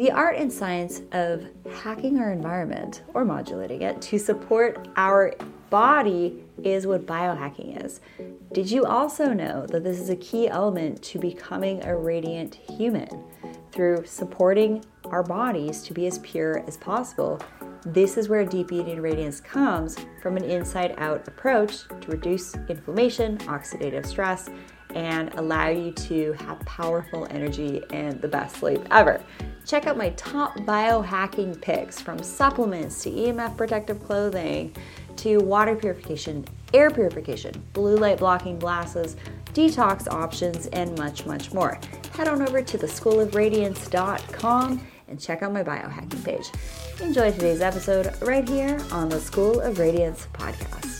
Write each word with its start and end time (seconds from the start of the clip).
The 0.00 0.10
art 0.12 0.36
and 0.36 0.50
science 0.50 1.02
of 1.12 1.44
hacking 1.70 2.18
our 2.20 2.32
environment 2.32 3.02
or 3.12 3.22
modulating 3.22 3.82
it 3.82 4.00
to 4.00 4.18
support 4.18 4.88
our 4.96 5.34
body 5.68 6.42
is 6.64 6.86
what 6.86 7.04
biohacking 7.04 7.84
is. 7.84 8.00
Did 8.54 8.70
you 8.70 8.86
also 8.86 9.34
know 9.34 9.66
that 9.66 9.84
this 9.84 10.00
is 10.00 10.08
a 10.08 10.16
key 10.16 10.48
element 10.48 11.02
to 11.02 11.18
becoming 11.18 11.84
a 11.84 11.94
radiant 11.94 12.54
human? 12.54 13.10
Through 13.72 14.06
supporting 14.06 14.82
our 15.04 15.22
bodies 15.22 15.82
to 15.82 15.92
be 15.92 16.06
as 16.06 16.18
pure 16.20 16.64
as 16.66 16.78
possible, 16.78 17.38
this 17.84 18.16
is 18.16 18.30
where 18.30 18.46
deep 18.46 18.72
eating 18.72 19.02
radiance 19.02 19.38
comes 19.38 19.98
from 20.22 20.38
an 20.38 20.44
inside 20.44 20.94
out 20.96 21.28
approach 21.28 21.86
to 21.88 22.10
reduce 22.10 22.54
inflammation, 22.70 23.36
oxidative 23.40 24.06
stress, 24.06 24.48
and 24.94 25.34
allow 25.34 25.68
you 25.68 25.92
to 25.92 26.32
have 26.32 26.58
powerful 26.60 27.26
energy 27.30 27.82
and 27.90 28.18
the 28.22 28.28
best 28.28 28.56
sleep 28.56 28.80
ever. 28.90 29.20
Check 29.66 29.86
out 29.86 29.96
my 29.96 30.10
top 30.10 30.56
biohacking 30.58 31.60
picks 31.60 32.00
from 32.00 32.22
supplements 32.22 33.02
to 33.04 33.10
EMF 33.10 33.56
protective 33.56 34.04
clothing 34.04 34.74
to 35.16 35.38
water 35.38 35.74
purification, 35.76 36.44
air 36.72 36.90
purification, 36.90 37.62
blue 37.72 37.96
light 37.96 38.18
blocking 38.18 38.58
glasses, 38.58 39.16
detox 39.52 40.08
options, 40.08 40.66
and 40.68 40.96
much, 40.98 41.26
much 41.26 41.52
more. 41.52 41.78
Head 42.14 42.28
on 42.28 42.42
over 42.42 42.62
to 42.62 42.78
theschoolofradiance.com 42.78 44.86
and 45.08 45.20
check 45.20 45.42
out 45.42 45.52
my 45.52 45.62
biohacking 45.62 46.24
page. 46.24 46.50
Enjoy 47.00 47.30
today's 47.32 47.60
episode 47.60 48.14
right 48.22 48.48
here 48.48 48.80
on 48.92 49.08
the 49.08 49.20
School 49.20 49.60
of 49.60 49.78
Radiance 49.78 50.26
podcast. 50.32 50.99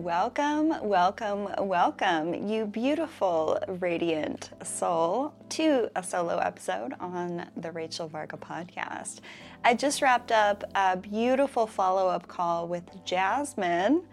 Welcome, 0.00 0.72
welcome, 0.88 1.46
welcome, 1.58 2.48
you 2.48 2.64
beautiful, 2.64 3.58
radiant 3.68 4.48
soul, 4.64 5.34
to 5.50 5.90
a 5.94 6.02
solo 6.02 6.38
episode 6.38 6.94
on 6.98 7.46
the 7.54 7.70
Rachel 7.70 8.08
Varga 8.08 8.38
podcast. 8.38 9.20
I 9.62 9.74
just 9.74 10.00
wrapped 10.00 10.32
up 10.32 10.64
a 10.74 10.96
beautiful 10.96 11.66
follow 11.66 12.08
up 12.08 12.26
call 12.28 12.66
with 12.66 13.04
Jasmine, 13.04 14.04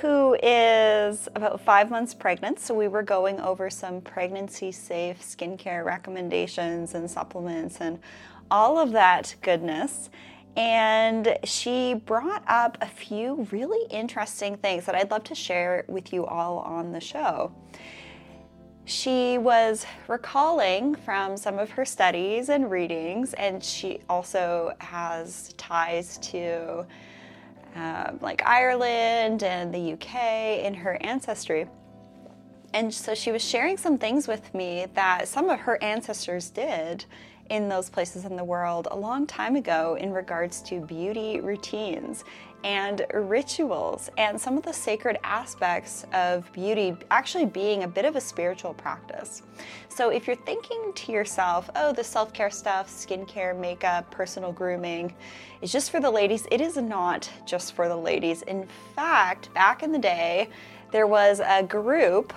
who 0.00 0.36
is 0.42 1.28
about 1.36 1.60
five 1.60 1.88
months 1.88 2.14
pregnant. 2.14 2.58
So, 2.58 2.74
we 2.74 2.88
were 2.88 3.04
going 3.04 3.38
over 3.38 3.70
some 3.70 4.00
pregnancy 4.00 4.72
safe 4.72 5.20
skincare 5.20 5.84
recommendations 5.84 6.96
and 6.96 7.08
supplements 7.08 7.80
and 7.80 8.00
all 8.50 8.76
of 8.76 8.90
that 8.90 9.36
goodness 9.42 10.10
and 10.56 11.38
she 11.44 11.94
brought 11.94 12.42
up 12.48 12.78
a 12.80 12.86
few 12.86 13.46
really 13.52 13.86
interesting 13.90 14.56
things 14.56 14.86
that 14.86 14.94
I'd 14.94 15.10
love 15.10 15.24
to 15.24 15.34
share 15.34 15.84
with 15.88 16.12
you 16.12 16.26
all 16.26 16.58
on 16.58 16.92
the 16.92 17.00
show. 17.00 17.52
She 18.84 19.36
was 19.36 19.84
recalling 20.06 20.94
from 20.94 21.36
some 21.36 21.58
of 21.58 21.70
her 21.72 21.84
studies 21.84 22.48
and 22.48 22.70
readings, 22.70 23.34
and 23.34 23.62
she 23.62 24.00
also 24.08 24.72
has 24.80 25.52
ties 25.58 26.16
to 26.18 26.86
um, 27.76 28.18
like 28.22 28.42
Ireland 28.44 29.42
and 29.42 29.72
the 29.72 29.92
UK 29.92 30.64
in 30.64 30.74
her 30.74 30.96
ancestry. 31.02 31.66
And 32.74 32.92
so 32.92 33.14
she 33.14 33.30
was 33.30 33.42
sharing 33.42 33.76
some 33.76 33.98
things 33.98 34.26
with 34.26 34.52
me 34.54 34.86
that 34.94 35.28
some 35.28 35.48
of 35.48 35.60
her 35.60 35.82
ancestors 35.82 36.50
did 36.50 37.04
in 37.50 37.68
those 37.68 37.88
places 37.88 38.24
in 38.24 38.36
the 38.36 38.44
world 38.44 38.88
a 38.90 38.96
long 38.96 39.26
time 39.26 39.56
ago 39.56 39.96
in 39.96 40.12
regards 40.12 40.60
to 40.62 40.80
beauty 40.80 41.40
routines 41.40 42.24
and 42.64 43.06
rituals 43.14 44.10
and 44.18 44.40
some 44.40 44.58
of 44.58 44.64
the 44.64 44.72
sacred 44.72 45.16
aspects 45.22 46.04
of 46.12 46.50
beauty 46.52 46.96
actually 47.10 47.46
being 47.46 47.84
a 47.84 47.88
bit 47.88 48.04
of 48.04 48.16
a 48.16 48.20
spiritual 48.20 48.74
practice. 48.74 49.42
So, 49.88 50.10
if 50.10 50.26
you're 50.26 50.36
thinking 50.36 50.92
to 50.94 51.12
yourself, 51.12 51.70
oh, 51.76 51.92
the 51.92 52.04
self 52.04 52.32
care 52.32 52.50
stuff, 52.50 52.88
skincare, 52.88 53.58
makeup, 53.58 54.10
personal 54.10 54.52
grooming 54.52 55.14
is 55.62 55.72
just 55.72 55.90
for 55.90 56.00
the 56.00 56.10
ladies, 56.10 56.46
it 56.50 56.60
is 56.60 56.76
not 56.76 57.30
just 57.46 57.74
for 57.74 57.88
the 57.88 57.96
ladies. 57.96 58.42
In 58.42 58.66
fact, 58.94 59.52
back 59.54 59.82
in 59.82 59.92
the 59.92 59.98
day, 59.98 60.48
there 60.90 61.06
was 61.06 61.40
a 61.40 61.62
group 61.62 62.32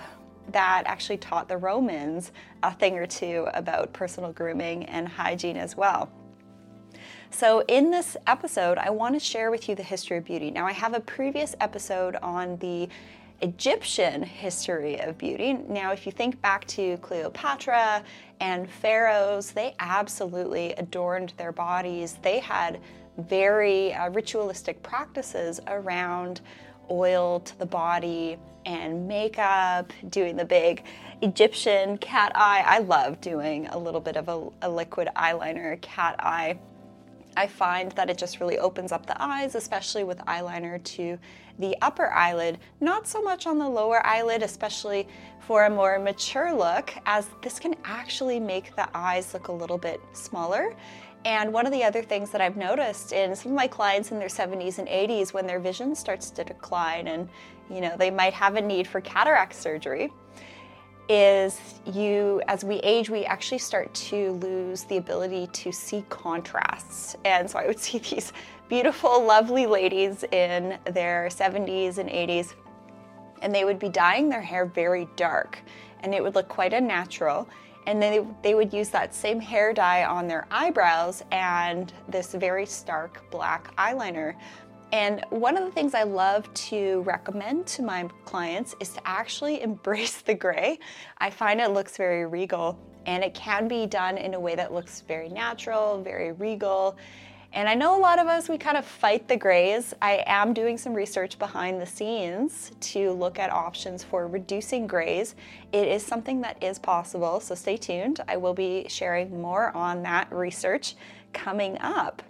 that 0.50 0.82
actually 0.86 1.18
taught 1.18 1.48
the 1.48 1.56
Romans 1.56 2.32
a 2.62 2.74
thing 2.74 2.98
or 2.98 3.06
two 3.06 3.46
about 3.54 3.92
personal 3.92 4.32
grooming 4.32 4.84
and 4.86 5.08
hygiene 5.08 5.56
as 5.56 5.76
well. 5.76 6.10
So, 7.30 7.60
in 7.66 7.90
this 7.90 8.16
episode, 8.26 8.76
I 8.76 8.90
want 8.90 9.14
to 9.14 9.20
share 9.20 9.50
with 9.50 9.68
you 9.68 9.74
the 9.74 9.82
history 9.82 10.18
of 10.18 10.24
beauty. 10.24 10.50
Now, 10.50 10.66
I 10.66 10.72
have 10.72 10.92
a 10.92 11.00
previous 11.00 11.54
episode 11.60 12.16
on 12.16 12.58
the 12.58 12.88
Egyptian 13.40 14.22
history 14.22 15.00
of 15.00 15.16
beauty. 15.18 15.54
Now, 15.54 15.92
if 15.92 16.04
you 16.04 16.12
think 16.12 16.40
back 16.42 16.66
to 16.68 16.98
Cleopatra 16.98 18.04
and 18.40 18.70
pharaohs, 18.70 19.50
they 19.50 19.74
absolutely 19.80 20.74
adorned 20.74 21.32
their 21.38 21.52
bodies. 21.52 22.18
They 22.22 22.38
had 22.38 22.80
very 23.18 23.94
uh, 23.94 24.10
ritualistic 24.10 24.82
practices 24.82 25.58
around 25.66 26.42
oil 26.90 27.40
to 27.40 27.58
the 27.58 27.66
body 27.66 28.38
and 28.66 29.06
makeup, 29.06 29.92
doing 30.08 30.36
the 30.36 30.44
big 30.44 30.84
Egyptian 31.20 31.98
cat 31.98 32.32
eye. 32.34 32.64
I 32.66 32.78
love 32.78 33.20
doing 33.20 33.66
a 33.68 33.78
little 33.78 34.00
bit 34.00 34.16
of 34.16 34.28
a, 34.28 34.48
a, 34.62 34.70
liquid 34.70 35.08
eyeliner 35.16 35.80
cat 35.80 36.16
eye. 36.18 36.58
I 37.36 37.46
find 37.46 37.92
that 37.92 38.10
it 38.10 38.18
just 38.18 38.40
really 38.40 38.58
opens 38.58 38.92
up 38.92 39.06
the 39.06 39.20
eyes, 39.22 39.54
especially 39.54 40.04
with 40.04 40.18
eyeliner 40.18 40.82
to 40.84 41.18
the 41.58 41.76
upper 41.80 42.10
eyelid, 42.10 42.58
not 42.80 43.06
so 43.06 43.22
much 43.22 43.46
on 43.46 43.58
the 43.58 43.68
lower 43.68 44.04
eyelid, 44.06 44.42
especially 44.42 45.06
for 45.40 45.64
a 45.64 45.70
more 45.70 45.98
mature 45.98 46.52
look, 46.52 46.92
as 47.06 47.28
this 47.42 47.58
can 47.58 47.74
actually 47.84 48.40
make 48.40 48.74
the 48.76 48.88
eyes 48.94 49.32
look 49.34 49.48
a 49.48 49.52
little 49.52 49.78
bit 49.78 50.00
smaller 50.12 50.74
and 51.24 51.52
one 51.52 51.66
of 51.66 51.72
the 51.72 51.84
other 51.84 52.02
things 52.02 52.30
that 52.30 52.40
I've 52.40 52.56
noticed 52.56 53.12
in 53.12 53.34
some 53.36 53.52
of 53.52 53.56
my 53.56 53.66
clients 53.66 54.10
in 54.10 54.18
their 54.18 54.28
70s 54.28 54.78
and 54.78 54.88
80s 54.88 55.32
when 55.32 55.46
their 55.46 55.60
vision 55.60 55.94
starts 55.94 56.30
to 56.30 56.44
decline 56.44 57.08
and 57.08 57.28
you 57.70 57.80
know 57.80 57.96
they 57.96 58.10
might 58.10 58.32
have 58.32 58.56
a 58.56 58.60
need 58.60 58.86
for 58.86 59.00
cataract 59.00 59.54
surgery 59.54 60.12
is 61.08 61.60
you 61.84 62.40
as 62.48 62.64
we 62.64 62.76
age 62.76 63.10
we 63.10 63.24
actually 63.24 63.58
start 63.58 63.92
to 63.92 64.32
lose 64.32 64.84
the 64.84 64.96
ability 64.96 65.48
to 65.48 65.72
see 65.72 66.04
contrasts. 66.08 67.16
And 67.24 67.50
so 67.50 67.58
I 67.58 67.66
would 67.66 67.78
see 67.86 67.98
these 67.98 68.32
beautiful 68.68 69.22
lovely 69.24 69.66
ladies 69.66 70.24
in 70.32 70.78
their 70.92 71.28
70s 71.28 71.98
and 71.98 72.08
80s 72.08 72.54
and 73.42 73.54
they 73.54 73.64
would 73.64 73.78
be 73.78 73.88
dyeing 73.88 74.28
their 74.28 74.40
hair 74.40 74.64
very 74.64 75.08
dark 75.16 75.58
and 76.00 76.14
it 76.14 76.22
would 76.22 76.34
look 76.34 76.48
quite 76.48 76.72
unnatural 76.72 77.48
and 77.86 78.00
then 78.00 78.12
they, 78.42 78.50
they 78.50 78.54
would 78.54 78.72
use 78.72 78.88
that 78.90 79.14
same 79.14 79.40
hair 79.40 79.72
dye 79.72 80.04
on 80.04 80.28
their 80.28 80.46
eyebrows 80.50 81.24
and 81.32 81.92
this 82.08 82.32
very 82.34 82.66
stark 82.66 83.28
black 83.30 83.74
eyeliner. 83.76 84.34
And 84.92 85.24
one 85.30 85.56
of 85.56 85.64
the 85.64 85.70
things 85.70 85.94
I 85.94 86.02
love 86.02 86.52
to 86.54 87.00
recommend 87.02 87.66
to 87.68 87.82
my 87.82 88.08
clients 88.24 88.76
is 88.78 88.90
to 88.90 89.00
actually 89.06 89.62
embrace 89.62 90.20
the 90.20 90.34
gray. 90.34 90.78
I 91.18 91.30
find 91.30 91.60
it 91.60 91.70
looks 91.70 91.96
very 91.96 92.26
regal 92.26 92.78
and 93.06 93.24
it 93.24 93.34
can 93.34 93.66
be 93.66 93.86
done 93.86 94.16
in 94.16 94.34
a 94.34 94.40
way 94.40 94.54
that 94.54 94.72
looks 94.72 95.00
very 95.00 95.28
natural, 95.28 96.00
very 96.02 96.32
regal. 96.32 96.96
And 97.54 97.68
I 97.68 97.74
know 97.74 97.98
a 97.98 98.00
lot 98.00 98.18
of 98.18 98.28
us, 98.28 98.48
we 98.48 98.56
kind 98.56 98.78
of 98.78 98.86
fight 98.86 99.28
the 99.28 99.36
grays. 99.36 99.92
I 100.00 100.24
am 100.26 100.54
doing 100.54 100.78
some 100.78 100.94
research 100.94 101.38
behind 101.38 101.82
the 101.82 101.86
scenes 101.86 102.72
to 102.80 103.12
look 103.12 103.38
at 103.38 103.52
options 103.52 104.02
for 104.02 104.26
reducing 104.26 104.86
grays. 104.86 105.34
It 105.70 105.86
is 105.86 106.02
something 106.04 106.40
that 106.40 106.62
is 106.62 106.78
possible, 106.78 107.40
so 107.40 107.54
stay 107.54 107.76
tuned. 107.76 108.20
I 108.26 108.38
will 108.38 108.54
be 108.54 108.86
sharing 108.88 109.38
more 109.38 109.70
on 109.76 110.02
that 110.04 110.32
research 110.32 110.94
coming 111.34 111.76
up. 111.80 112.22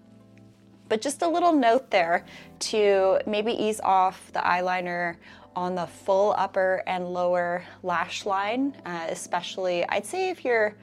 But 0.89 1.01
just 1.01 1.23
a 1.23 1.29
little 1.29 1.53
note 1.53 1.89
there 1.93 2.27
to 2.59 3.21
maybe 3.25 3.53
ease 3.53 3.81
off 3.81 4.33
the 4.33 4.41
eyeliner 4.41 5.19
on 5.55 5.77
the 5.77 5.87
full 5.87 6.35
upper 6.37 6.83
and 6.89 7.07
lower 7.07 7.63
lash 7.85 8.27
line, 8.27 8.77
uh, 8.85 9.07
especially 9.09 9.89
I'd 9.89 10.05
say 10.05 10.31
if 10.31 10.45
you're 10.45 10.75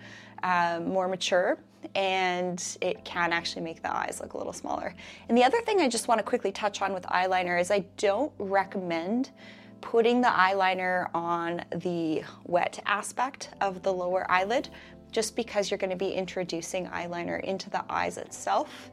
uh, 0.44 0.80
more 0.82 1.10
mature 1.10 1.60
and 1.96 2.78
it 2.82 3.04
can 3.04 3.34
actually 3.34 3.62
make 3.62 3.82
the 3.82 3.96
eyes 3.96 4.20
look 4.22 4.34
a 4.34 4.38
little 4.38 4.54
smaller. 4.54 4.94
And 5.28 5.38
the 5.38 5.44
other 5.44 5.62
thing 5.62 5.82
I 5.82 5.88
just 5.88 6.08
want 6.08 6.20
to 6.20 6.24
quickly 6.24 6.52
touch 6.52 6.82
on 6.82 6.94
with 6.94 7.04
eyeliner 7.04 7.60
is 7.60 7.72
I 7.72 7.86
don't 7.98 8.32
recommend 8.38 9.32
putting 9.82 10.22
the 10.22 10.28
eyeliner 10.28 11.10
on 11.14 11.64
the 11.76 12.24
wet 12.46 12.80
aspect 12.86 13.50
of 13.62 13.82
the 13.82 13.94
lower 13.94 14.30
eyelid 14.30 14.70
just 15.12 15.36
because 15.36 15.72
you're 15.72 15.78
going 15.78 15.90
to 15.90 15.96
be 15.96 16.12
introducing 16.12 16.88
eyeliner 16.88 17.42
into 17.44 17.70
the 17.70 17.84
eyes 17.90 18.18
itself. 18.18 18.92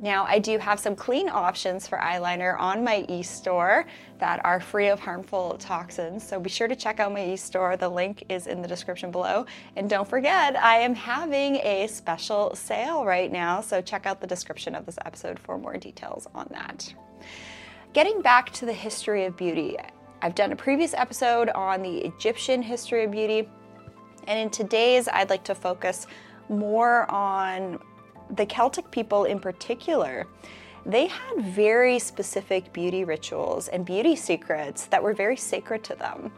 Now, 0.00 0.24
I 0.24 0.38
do 0.38 0.58
have 0.58 0.80
some 0.80 0.96
clean 0.96 1.28
options 1.28 1.86
for 1.86 1.98
eyeliner 1.98 2.58
on 2.58 2.82
my 2.82 3.04
e-store 3.08 3.86
that 4.18 4.44
are 4.44 4.58
free 4.58 4.88
of 4.88 4.98
harmful 4.98 5.56
toxins. 5.58 6.26
So 6.26 6.40
be 6.40 6.50
sure 6.50 6.66
to 6.66 6.74
check 6.74 6.98
out 6.98 7.12
my 7.12 7.24
e-store. 7.24 7.76
The 7.76 7.88
link 7.88 8.24
is 8.28 8.46
in 8.46 8.62
the 8.62 8.68
description 8.68 9.10
below. 9.10 9.46
And 9.76 9.88
don't 9.88 10.08
forget, 10.08 10.56
I 10.56 10.78
am 10.78 10.94
having 10.94 11.56
a 11.56 11.86
special 11.86 12.54
sale 12.54 13.04
right 13.04 13.30
now. 13.30 13.60
So 13.60 13.80
check 13.80 14.06
out 14.06 14.20
the 14.20 14.26
description 14.26 14.74
of 14.74 14.86
this 14.86 14.98
episode 15.04 15.38
for 15.38 15.56
more 15.56 15.76
details 15.76 16.26
on 16.34 16.48
that. 16.50 16.92
Getting 17.92 18.22
back 18.22 18.52
to 18.54 18.66
the 18.66 18.72
history 18.72 19.26
of 19.26 19.36
beauty, 19.36 19.76
I've 20.22 20.34
done 20.34 20.52
a 20.52 20.56
previous 20.56 20.94
episode 20.94 21.48
on 21.50 21.82
the 21.82 21.98
Egyptian 21.98 22.62
history 22.62 23.04
of 23.04 23.10
beauty. 23.10 23.48
And 24.26 24.38
in 24.38 24.50
today's, 24.50 25.08
I'd 25.08 25.30
like 25.30 25.44
to 25.44 25.54
focus 25.54 26.06
more 26.48 27.10
on 27.10 27.78
the 28.32 28.46
Celtic 28.46 28.90
people 28.90 29.24
in 29.24 29.38
particular. 29.38 30.26
They 30.84 31.06
had 31.06 31.44
very 31.44 31.98
specific 31.98 32.72
beauty 32.72 33.04
rituals 33.04 33.68
and 33.68 33.84
beauty 33.84 34.16
secrets 34.16 34.86
that 34.86 35.02
were 35.02 35.14
very 35.14 35.36
sacred 35.36 35.84
to 35.84 35.94
them. 35.94 36.32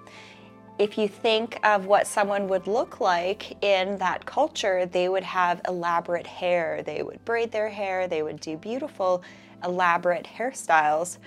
If 0.79 0.99
you 0.99 1.09
think 1.09 1.61
of 1.65 1.87
what 1.87 2.07
someone 2.07 2.49
would 2.49 2.67
look 2.67 3.01
like 3.01 3.63
in 3.65 3.97
that 3.99 4.27
culture, 4.27 4.87
they 4.87 5.09
would 5.09 5.23
have 5.23 5.61
elaborate 5.69 6.27
hair. 6.27 6.83
They 6.85 7.03
would 7.03 7.25
braid 7.25 7.53
their 7.53 7.69
hair, 7.69 8.09
they 8.09 8.23
would 8.23 8.41
do 8.41 8.57
beautiful, 8.57 9.23
elaborate 9.63 10.27
hairstyles 10.27 11.19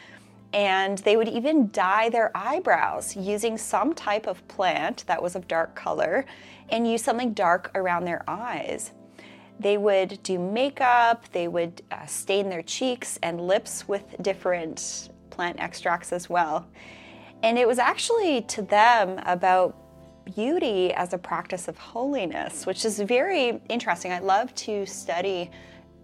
and 0.54 1.00
they 1.00 1.18
would 1.18 1.28
even 1.28 1.69
dye 1.72 2.10
their 2.10 2.31
eyebrows 2.36 3.16
using 3.16 3.58
some 3.58 3.94
type 3.94 4.28
of 4.28 4.48
plant 4.48 5.04
that 5.08 5.22
was 5.22 5.36
of 5.36 5.48
dark 5.48 5.75
color 5.75 6.25
and 6.69 6.90
use 6.90 7.04
something 7.04 7.34
dark 7.34 7.72
around 7.75 8.06
their 8.06 8.24
eyes. 8.28 8.92
They 9.59 9.77
would 9.77 10.21
do 10.24 10.38
makeup, 10.38 11.25
they 11.31 11.48
would 11.48 11.81
uh, 11.92 12.06
stain 12.06 12.50
their 12.50 12.62
cheeks 12.62 13.18
and 13.24 13.42
lips 13.42 13.88
with 13.88 14.04
different 14.21 15.09
plant 15.30 15.59
extracts 15.59 16.13
as 16.13 16.30
well. 16.30 16.68
And 17.44 17.57
it 17.57 17.68
was 17.68 17.80
actually 17.80 18.42
to 18.44 18.62
them 18.62 19.19
about 19.25 19.75
beauty 20.36 20.94
as 20.94 21.13
a 21.13 21.18
practice 21.18 21.68
of 21.68 21.77
holiness, 21.77 22.65
which 22.65 22.86
is 22.86 23.00
very 23.00 23.62
interesting. 23.69 24.12
I 24.12 24.19
love 24.19 24.54
to 24.56 24.86
study 24.86 25.50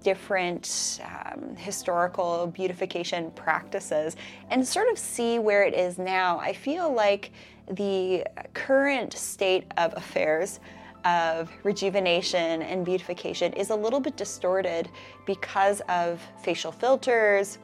different 0.04 1.00
um, 1.04 1.56
historical 1.56 2.48
beautification 2.48 3.32
practices 3.32 4.16
and 4.50 4.68
sort 4.68 4.90
of 4.90 5.00
see 5.00 5.40
where 5.40 5.64
it 5.64 5.74
is 5.74 5.98
now. 5.98 6.40
I 6.40 6.54
feel 6.54 6.94
like 6.94 7.32
the 7.72 8.26
current 8.54 9.14
state 9.14 9.66
of 9.78 9.94
affairs 9.96 10.60
of 11.06 11.52
rejuvenation 11.64 12.62
and 12.62 12.86
beautification 12.86 13.54
is 13.54 13.70
a 13.70 13.76
little 13.76 14.00
bit 14.00 14.18
distorted 14.18 14.90
because 15.26 15.82
of 15.90 16.22
facial 16.42 16.72
filters, 16.72 17.60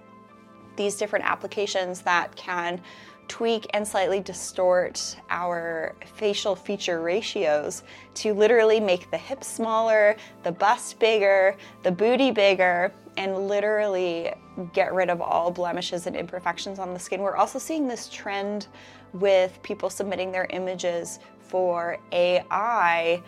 these 0.76 0.96
different 0.96 1.26
applications 1.26 2.02
that 2.02 2.36
can 2.36 2.82
tweak 3.28 3.68
and 3.74 3.88
slightly 3.88 4.20
distort 4.20 5.16
our 5.30 5.96
facial 6.16 6.56
feature 6.56 7.02
ratios 7.02 7.84
to 8.16 8.34
literally 8.34 8.80
make 8.80 9.10
the 9.12 9.18
hips 9.18 9.48
smaller, 9.48 10.18
the 10.44 10.52
bust 10.52 11.00
bigger, 11.00 11.56
the 11.84 11.92
booty 11.92 12.32
bigger, 12.32 12.92
and 13.18 13.48
literally 13.48 14.34
get 14.74 14.94
rid 14.94 15.10
of 15.10 15.22
all 15.22 15.52
blemishes 15.52 16.08
and 16.08 16.16
imperfections 16.16 16.80
on 16.80 16.94
the 16.94 17.00
skin. 17.00 17.22
We're 17.22 17.36
also 17.36 17.60
seeing 17.60 17.88
this 17.88 18.10
trend 18.10 18.68
with 19.14 19.62
people 19.64 19.90
submitting 19.90 20.32
their 20.32 20.48
images 20.50 21.20
for 21.50 21.98
AI 22.12 23.22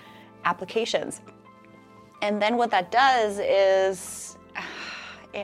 applications. 0.46 1.22
And 2.22 2.42
then 2.42 2.58
what 2.58 2.72
that 2.72 2.92
does 2.92 3.40
is 3.40 4.38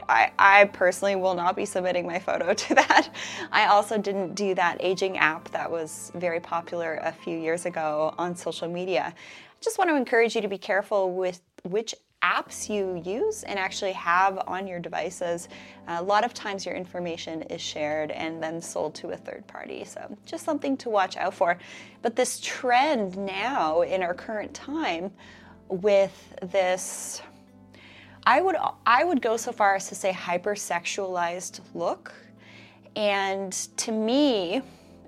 I, 0.10 0.32
I 0.38 0.66
personally 0.66 1.16
will 1.16 1.34
not 1.34 1.56
be 1.56 1.66
submitting 1.66 2.06
my 2.06 2.20
photo 2.20 2.54
to 2.66 2.76
that. 2.76 3.10
I 3.52 3.68
also 3.68 3.98
didn't 3.98 4.36
do 4.36 4.54
that 4.56 4.78
aging 4.80 5.18
app 5.18 5.50
that 5.52 5.70
was 5.70 6.12
very 6.16 6.40
popular 6.40 7.00
a 7.04 7.12
few 7.12 7.38
years 7.38 7.66
ago 7.66 8.14
on 8.18 8.36
social 8.36 8.68
media. 8.68 9.14
I 9.16 9.64
just 9.64 9.78
want 9.78 9.90
to 9.90 9.96
encourage 9.96 10.36
you 10.36 10.42
to 10.42 10.48
be 10.48 10.58
careful 10.58 11.14
with 11.14 11.42
which 11.64 11.96
apps 12.24 12.68
you 12.68 13.02
use 13.06 13.44
and 13.44 13.60
actually 13.60 13.92
have 13.94 14.42
on 14.48 14.68
your 14.68 14.80
devices. 14.80 15.50
a 15.88 16.04
lot 16.04 16.26
of 16.26 16.34
times 16.34 16.66
your 16.66 16.76
information 16.76 17.44
is 17.44 17.62
shared 17.62 18.12
and 18.12 18.42
then 18.42 18.62
sold 18.62 18.96
to 18.96 19.10
a 19.10 19.18
third 19.18 19.46
party. 19.48 19.84
So 19.84 20.18
just 20.26 20.44
something 20.44 20.76
to 20.78 20.90
watch 20.90 21.16
out 21.18 21.34
for. 21.34 21.58
But 22.02 22.16
this 22.16 22.40
trend 22.42 23.18
now 23.18 23.82
in 23.82 24.02
our 24.02 24.14
current 24.14 24.54
time 24.54 25.12
with 25.70 26.34
this 26.42 27.22
I 28.28 28.42
would 28.42 28.58
I 28.86 29.06
would 29.06 29.22
go 29.22 29.38
so 29.38 29.54
far 29.54 29.76
as 29.76 29.88
to 29.88 29.96
say 29.96 30.12
hypersexualized 30.12 31.62
look. 31.74 32.14
And 32.98 33.54
to 33.78 33.94
me, 33.94 34.62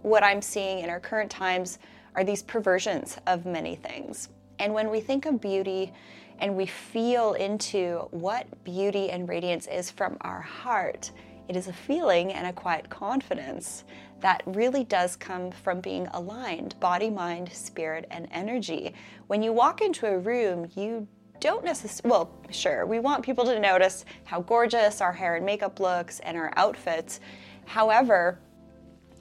what 0.03 0.23
I'm 0.23 0.41
seeing 0.41 0.79
in 0.79 0.89
our 0.89 1.01
current 1.01 1.29
times 1.29 1.79
are 2.15 2.23
these 2.23 2.41
perversions 2.41 3.17
of 3.27 3.45
many 3.45 3.75
things. 3.75 4.29
And 4.59 4.73
when 4.73 4.89
we 4.89 5.01
think 5.01 5.25
of 5.25 5.41
beauty 5.41 5.91
and 6.39 6.55
we 6.55 6.65
feel 6.65 7.33
into 7.33 8.07
what 8.11 8.47
beauty 8.63 9.09
and 9.11 9.27
radiance 9.27 9.67
is 9.67 9.91
from 9.91 10.17
our 10.21 10.41
heart, 10.41 11.11
it 11.47 11.55
is 11.55 11.67
a 11.67 11.73
feeling 11.73 12.33
and 12.33 12.47
a 12.47 12.53
quiet 12.53 12.89
confidence 12.89 13.83
that 14.21 14.43
really 14.45 14.83
does 14.83 15.15
come 15.15 15.51
from 15.51 15.81
being 15.81 16.07
aligned 16.07 16.79
body, 16.79 17.09
mind, 17.09 17.51
spirit, 17.51 18.05
and 18.11 18.27
energy. 18.31 18.93
When 19.27 19.41
you 19.41 19.53
walk 19.53 19.81
into 19.81 20.07
a 20.07 20.17
room, 20.17 20.69
you 20.75 21.07
don't 21.39 21.63
necessarily, 21.63 22.11
well, 22.11 22.31
sure, 22.51 22.85
we 22.85 22.99
want 22.99 23.23
people 23.23 23.45
to 23.45 23.59
notice 23.59 24.05
how 24.25 24.41
gorgeous 24.41 25.01
our 25.01 25.13
hair 25.13 25.37
and 25.37 25.45
makeup 25.45 25.79
looks 25.79 26.19
and 26.19 26.37
our 26.37 26.51
outfits. 26.55 27.19
However, 27.65 28.39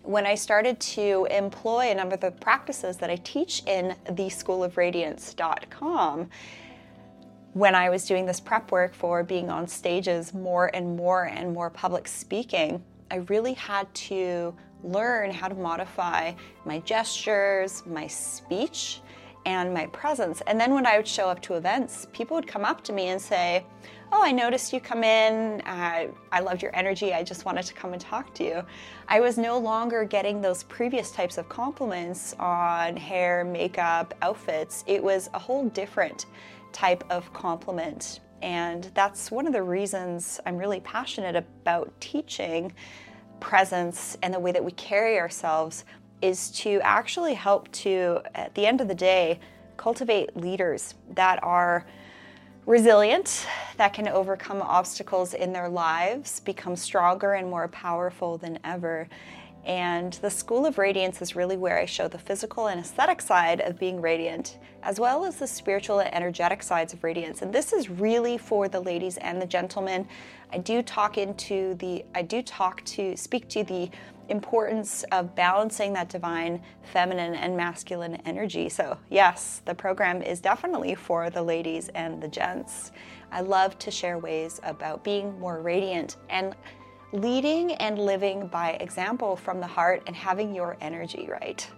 when 0.03 0.27
I 0.27 0.35
started 0.35 0.81
to 0.81 1.27
employ 1.31 1.91
a 1.91 1.95
number 1.95 2.15
of 2.15 2.21
the 2.21 2.31
practices 2.31 2.97
that 2.97 3.11
I 3.11 3.17
teach 3.17 3.63
in 3.67 3.95
the 4.11 4.73
Radiance.com, 4.75 6.31
when 7.59 7.75
I 7.75 7.91
was 7.91 8.05
doing 8.05 8.25
this 8.25 8.39
prep 8.39 8.71
work 8.71 8.95
for 8.95 9.25
being 9.25 9.51
on 9.51 9.67
stages 9.67 10.33
more 10.33 10.71
and 10.75 10.97
more 10.97 11.25
and 11.25 11.53
more 11.53 11.71
public 11.71 12.07
speaking, 12.07 12.81
I 13.11 13.17
really 13.17 13.55
had 13.55 13.93
to 13.95 14.55
learn 14.85 15.33
how 15.33 15.49
to 15.49 15.57
modify 15.57 16.35
my 16.65 16.79
gestures, 16.79 17.83
my 17.85 18.07
speech, 18.07 19.01
and 19.45 19.75
my 19.75 19.87
presence. 19.87 20.41
And 20.47 20.61
then 20.61 20.73
when 20.73 20.87
I 20.87 20.99
would 20.99 21.09
show 21.09 21.29
up 21.29 21.43
to 21.43 21.55
events, 21.55 22.07
people 22.13 22.37
would 22.37 22.47
come 22.47 22.65
up 22.65 22.85
to 22.85 22.93
me 22.93 23.09
and 23.09 23.21
say, 23.21 23.67
Oh, 24.13 24.23
I 24.23 24.33
noticed 24.33 24.73
you 24.73 24.81
come 24.81 25.05
in. 25.05 25.61
Uh, 25.63 26.07
I 26.33 26.41
loved 26.41 26.63
your 26.63 26.75
energy. 26.75 27.13
I 27.13 27.23
just 27.23 27.45
wanted 27.45 27.65
to 27.65 27.75
come 27.75 27.93
and 27.93 28.01
talk 28.01 28.33
to 28.35 28.45
you. 28.45 28.63
I 29.09 29.21
was 29.21 29.37
no 29.37 29.59
longer 29.59 30.05
getting 30.05 30.41
those 30.41 30.63
previous 30.63 31.11
types 31.11 31.37
of 31.37 31.49
compliments 31.51 32.35
on 32.39 32.97
hair, 32.97 33.45
makeup, 33.45 34.15
outfits. 34.23 34.83
It 34.87 35.03
was 35.03 35.29
a 35.35 35.39
whole 35.39 35.69
different 35.71 36.25
type 36.73 37.05
of 37.11 37.33
compliment. 37.33 38.21
And 38.43 38.85
that's 38.95 39.31
one 39.31 39.47
of 39.47 39.53
the 39.53 39.63
reasons 39.63 40.41
I'm 40.47 40.57
really 40.57 40.81
passionate 40.81 41.37
about 41.37 41.93
teaching 42.01 42.73
presence 43.41 44.17
and 44.23 44.33
the 44.33 44.39
way 44.39 44.53
that 44.53 44.65
we 44.65 44.73
carry 44.73 45.19
ourselves 45.19 45.85
is 46.23 46.51
to 46.51 46.81
actually 46.83 47.35
help 47.35 47.71
to, 47.73 48.21
at 48.35 48.55
the 48.55 48.67
end 48.67 48.81
of 48.81 48.89
the 48.89 48.95
day, 48.95 49.39
cultivate 49.77 50.37
leaders 50.37 50.95
that 51.15 51.43
are 51.43 51.87
resilient, 52.67 53.47
that 53.77 53.95
can 53.95 54.09
overcome 54.09 54.61
obstacles 54.61 55.33
in 55.33 55.53
their 55.53 55.69
lives, 55.69 56.41
become 56.41 56.77
stronger 56.77 57.35
and 57.35 57.49
more 57.49 57.69
powerful 57.69 58.37
than 58.37 58.59
ever. 58.65 59.09
And 59.65 60.15
the 60.15 60.31
School 60.31 60.65
of 60.65 60.79
Radiance 60.79 61.21
is 61.21 61.37
really 61.37 61.57
where 61.57 61.79
I 61.79 61.85
show 61.85 62.09
the 62.09 62.19
physical 62.19 62.69
and 62.69 62.81
aesthetic 62.81 63.21
side 63.21 63.61
of 63.61 63.79
being 63.79 64.01
radiant, 64.01 64.59
as 64.83 64.99
well 64.99 65.25
as 65.25 65.37
the 65.37 65.47
spiritual 65.47 66.01
and 66.01 66.15
energetic 66.15 66.63
sides 66.63 66.95
of 66.95 67.05
radiance. 67.05 67.43
And 67.43 67.53
this 67.53 67.73
is 67.73 67.91
really 67.91 68.39
for 68.39 68.69
the 68.69 68.81
ladies 68.81 69.19
and 69.19 69.43
the 69.43 69.47
gentlemen. 69.47 70.09
I 70.51 70.59
do 70.59 70.81
talk 70.83 71.19
into 71.19 71.75
the, 71.75 72.05
I 72.15 72.23
do 72.23 72.41
talk 72.41 72.83
to, 72.87 73.17
speak 73.17 73.49
to 73.51 73.65
the 73.65 73.91
importance 74.29 75.05
of 75.13 75.35
balancing 75.35 75.93
that 75.95 76.09
divine 76.09 76.63
feminine 76.93 77.35
and 77.35 77.57
masculine 77.57 78.17
energy. 78.27 78.69
So, 78.69 78.99
yes, 79.11 79.63
the 79.65 79.75
program 79.75 80.23
is 80.23 80.41
definitely 80.41 80.95
for 80.95 81.31
the 81.31 81.43
ladies 81.43 81.89
and 81.91 82.23
the 82.23 82.29
gents. 82.29 82.93
I 83.31 83.41
love 83.43 83.79
to 83.81 83.91
share 83.91 84.19
ways 84.19 84.61
about 84.63 85.05
being 85.05 85.39
more 85.39 85.61
radiant 85.61 86.17
and 86.31 86.55
leading 87.13 87.73
and 87.75 87.99
living 87.99 88.47
by 88.49 88.73
example 88.73 89.37
from 89.37 89.61
the 89.61 89.67
heart 89.67 90.03
and 90.07 90.15
having 90.15 90.55
your 90.55 90.77
energy 90.81 91.29
right. 91.31 91.69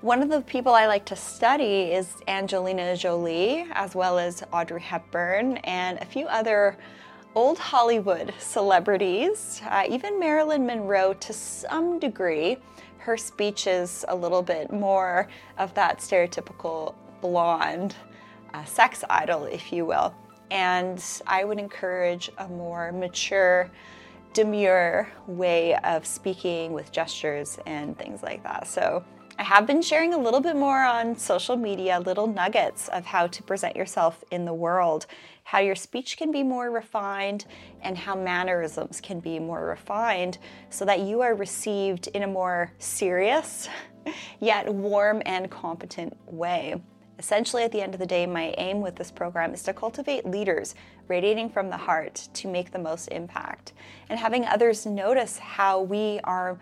One 0.00 0.22
of 0.22 0.28
the 0.28 0.42
people 0.42 0.74
I 0.74 0.86
like 0.86 1.06
to 1.06 1.16
study 1.16 1.92
is 1.92 2.16
Angelina 2.28 2.96
Jolie, 2.96 3.66
as 3.72 3.94
well 3.94 4.18
as 4.18 4.42
Audrey 4.52 4.80
Hepburn, 4.80 5.56
and 5.64 5.98
a 5.98 6.04
few 6.04 6.26
other 6.26 6.76
old 7.34 7.58
Hollywood 7.58 8.32
celebrities, 8.38 9.62
uh, 9.68 9.84
even 9.88 10.20
Marilyn 10.20 10.66
Monroe 10.66 11.14
to 11.14 11.32
some 11.32 11.98
degree. 11.98 12.58
Her 12.98 13.16
speech 13.16 13.66
is 13.66 14.04
a 14.08 14.14
little 14.14 14.42
bit 14.42 14.72
more 14.72 15.28
of 15.58 15.74
that 15.74 15.98
stereotypical 15.98 16.94
blonde 17.20 17.96
uh, 18.52 18.64
sex 18.64 19.04
idol, 19.10 19.44
if 19.44 19.72
you 19.72 19.84
will. 19.84 20.14
And 20.54 21.04
I 21.26 21.42
would 21.42 21.58
encourage 21.58 22.30
a 22.38 22.46
more 22.46 22.92
mature, 22.92 23.68
demure 24.34 25.08
way 25.26 25.74
of 25.78 26.06
speaking 26.06 26.72
with 26.72 26.92
gestures 26.92 27.58
and 27.66 27.98
things 27.98 28.22
like 28.22 28.44
that. 28.44 28.68
So 28.68 29.04
I 29.36 29.42
have 29.42 29.66
been 29.66 29.82
sharing 29.82 30.14
a 30.14 30.18
little 30.18 30.40
bit 30.40 30.54
more 30.54 30.84
on 30.84 31.16
social 31.16 31.56
media, 31.56 31.98
little 31.98 32.28
nuggets 32.28 32.86
of 32.90 33.04
how 33.04 33.26
to 33.26 33.42
present 33.42 33.74
yourself 33.74 34.22
in 34.30 34.44
the 34.44 34.54
world, 34.54 35.06
how 35.42 35.58
your 35.58 35.74
speech 35.74 36.16
can 36.16 36.30
be 36.30 36.44
more 36.44 36.70
refined, 36.70 37.46
and 37.82 37.98
how 37.98 38.14
mannerisms 38.14 39.00
can 39.00 39.18
be 39.18 39.40
more 39.40 39.66
refined 39.66 40.38
so 40.70 40.84
that 40.84 41.00
you 41.00 41.20
are 41.20 41.34
received 41.34 42.06
in 42.14 42.22
a 42.22 42.28
more 42.28 42.70
serious, 42.78 43.68
yet 44.40 44.72
warm 44.72 45.20
and 45.26 45.50
competent 45.50 46.16
way. 46.26 46.80
Essentially, 47.18 47.62
at 47.62 47.72
the 47.72 47.80
end 47.80 47.94
of 47.94 48.00
the 48.00 48.06
day, 48.06 48.26
my 48.26 48.54
aim 48.58 48.80
with 48.80 48.96
this 48.96 49.10
program 49.10 49.54
is 49.54 49.62
to 49.62 49.72
cultivate 49.72 50.26
leaders 50.26 50.74
radiating 51.08 51.48
from 51.48 51.70
the 51.70 51.76
heart 51.76 52.28
to 52.34 52.48
make 52.48 52.72
the 52.72 52.78
most 52.78 53.08
impact 53.08 53.72
and 54.08 54.18
having 54.18 54.44
others 54.44 54.84
notice 54.84 55.38
how 55.38 55.80
we 55.80 56.20
are 56.24 56.58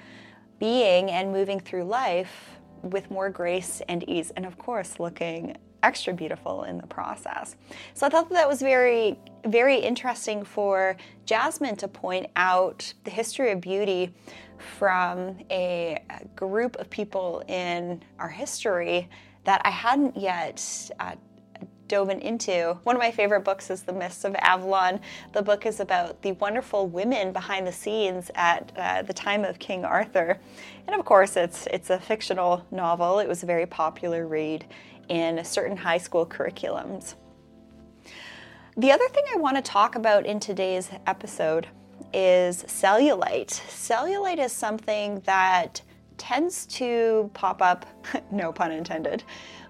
being 0.59 1.11
and 1.11 1.33
moving 1.33 1.59
through 1.59 1.85
life 1.85 2.59
with 2.83 3.11
more 3.11 3.31
grace 3.31 3.81
and 3.89 4.09
ease, 4.09 4.31
and 4.37 4.45
of 4.45 4.59
course, 4.59 5.01
looking 5.01 5.57
extra 5.83 6.13
beautiful 6.13 6.65
in 6.65 6.79
the 6.79 6.87
process. 6.87 7.57
So 7.95 8.07
I 8.07 8.09
thought 8.09 8.29
that 8.29 8.35
that 8.35 8.49
was 8.49 8.61
very, 8.61 9.19
very 9.45 9.79
interesting 9.79 10.45
for 10.45 10.97
Jasmine 11.27 11.77
to 11.77 11.89
point 11.89 12.27
out 12.37 12.93
the 13.05 13.11
history 13.11 13.51
of 13.51 13.61
beauty 13.61 14.15
from 14.79 15.39
a 15.51 15.99
group 16.37 16.77
of 16.77 16.89
people 16.91 17.43
in 17.49 18.03
our 18.19 18.29
history 18.29 19.09
that 19.45 19.61
I 19.65 19.71
hadn't 19.71 20.17
yet 20.17 20.91
uh, 21.01 21.15
dove 21.89 22.09
into. 22.09 22.79
One 22.85 22.97
of 22.97 23.01
my 23.01 23.11
favorite 23.11 23.43
books 23.45 23.69
is 23.69 23.83
The 23.83 23.93
Mists 23.93 24.25
of 24.25 24.35
Avalon. 24.37 25.01
The 25.33 25.43
book 25.43 25.67
is 25.67 25.79
about 25.79 26.23
the 26.23 26.33
wonderful 26.33 26.87
women 26.87 27.33
behind 27.33 27.67
the 27.67 27.73
scenes 27.73 28.31
at 28.35 28.73
uh, 28.77 29.03
the 29.03 29.13
time 29.13 29.45
of 29.45 29.59
King 29.59 29.85
Arthur. 29.85 30.41
And 30.87 30.99
of 30.99 31.05
course, 31.05 31.37
it's, 31.37 31.67
it's 31.67 31.91
a 31.91 31.99
fictional 31.99 32.65
novel. 32.71 33.19
It 33.19 33.29
was 33.29 33.43
a 33.43 33.47
very 33.47 33.67
popular 33.67 34.27
read 34.27 34.65
in 35.09 35.45
certain 35.45 35.77
high 35.77 35.99
school 35.99 36.25
curriculums. 36.25 37.15
The 38.77 38.91
other 38.91 39.07
thing 39.09 39.25
I 39.35 39.37
want 39.37 39.57
to 39.57 39.63
talk 39.63 39.95
about 39.95 40.25
in 40.25 40.41
today's 40.41 40.89
episode 41.07 41.67
is 42.15 42.63
cellulite. 42.63 43.61
Cellulite 43.69 44.39
is 44.39 44.53
something 44.53 45.21
that 45.27 45.83
tends 46.23 46.67
to 46.67 47.29
pop 47.35 47.61
up, 47.61 47.85
no 48.31 48.53
pun 48.53 48.71
intended, 48.71 49.25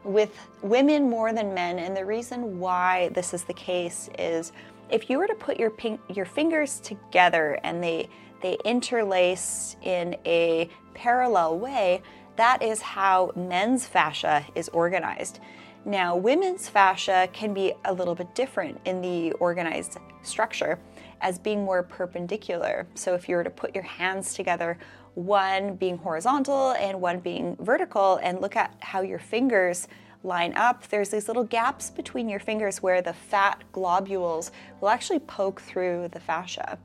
with 0.04 0.38
women 0.60 1.08
more 1.08 1.32
than 1.32 1.54
men. 1.54 1.78
And 1.78 1.96
the 1.96 2.04
reason 2.04 2.58
why 2.58 3.08
this 3.14 3.32
is 3.32 3.44
the 3.44 3.54
case 3.54 4.10
is 4.18 4.52
if 4.90 5.08
you 5.08 5.16
were 5.16 5.26
to 5.26 5.34
put 5.34 5.58
your 5.58 5.70
pink, 5.70 5.98
your 6.10 6.26
fingers 6.26 6.78
together 6.80 7.58
and 7.64 7.82
they 7.82 8.10
they 8.42 8.58
interlace 8.66 9.76
in 9.82 10.14
a 10.26 10.68
parallel 10.92 11.58
way, 11.58 12.02
that 12.36 12.62
is 12.62 12.82
how 12.82 13.32
men's 13.34 13.86
fascia 13.86 14.44
is 14.54 14.68
organized. 14.70 15.40
Now, 15.86 16.16
women's 16.16 16.68
fascia 16.68 17.28
can 17.32 17.54
be 17.54 17.72
a 17.86 17.92
little 17.94 18.14
bit 18.14 18.34
different 18.34 18.78
in 18.84 19.00
the 19.00 19.32
organized 19.34 19.96
structure 20.22 20.78
as 21.20 21.38
being 21.38 21.64
more 21.64 21.82
perpendicular. 21.82 22.86
So, 22.94 23.14
if 23.14 23.28
you 23.28 23.36
were 23.36 23.44
to 23.44 23.50
put 23.50 23.74
your 23.74 23.84
hands 23.84 24.34
together 24.34 24.76
one 25.14 25.76
being 25.76 25.98
horizontal 25.98 26.72
and 26.72 27.00
one 27.00 27.20
being 27.20 27.56
vertical, 27.60 28.18
and 28.22 28.40
look 28.40 28.56
at 28.56 28.74
how 28.80 29.02
your 29.02 29.18
fingers 29.18 29.88
line 30.24 30.54
up. 30.54 30.86
There's 30.88 31.10
these 31.10 31.28
little 31.28 31.44
gaps 31.44 31.90
between 31.90 32.28
your 32.28 32.40
fingers 32.40 32.82
where 32.82 33.02
the 33.02 33.12
fat 33.12 33.62
globules 33.72 34.50
will 34.80 34.88
actually 34.88 35.18
poke 35.20 35.60
through 35.60 36.08
the 36.12 36.20
fascia. 36.20 36.78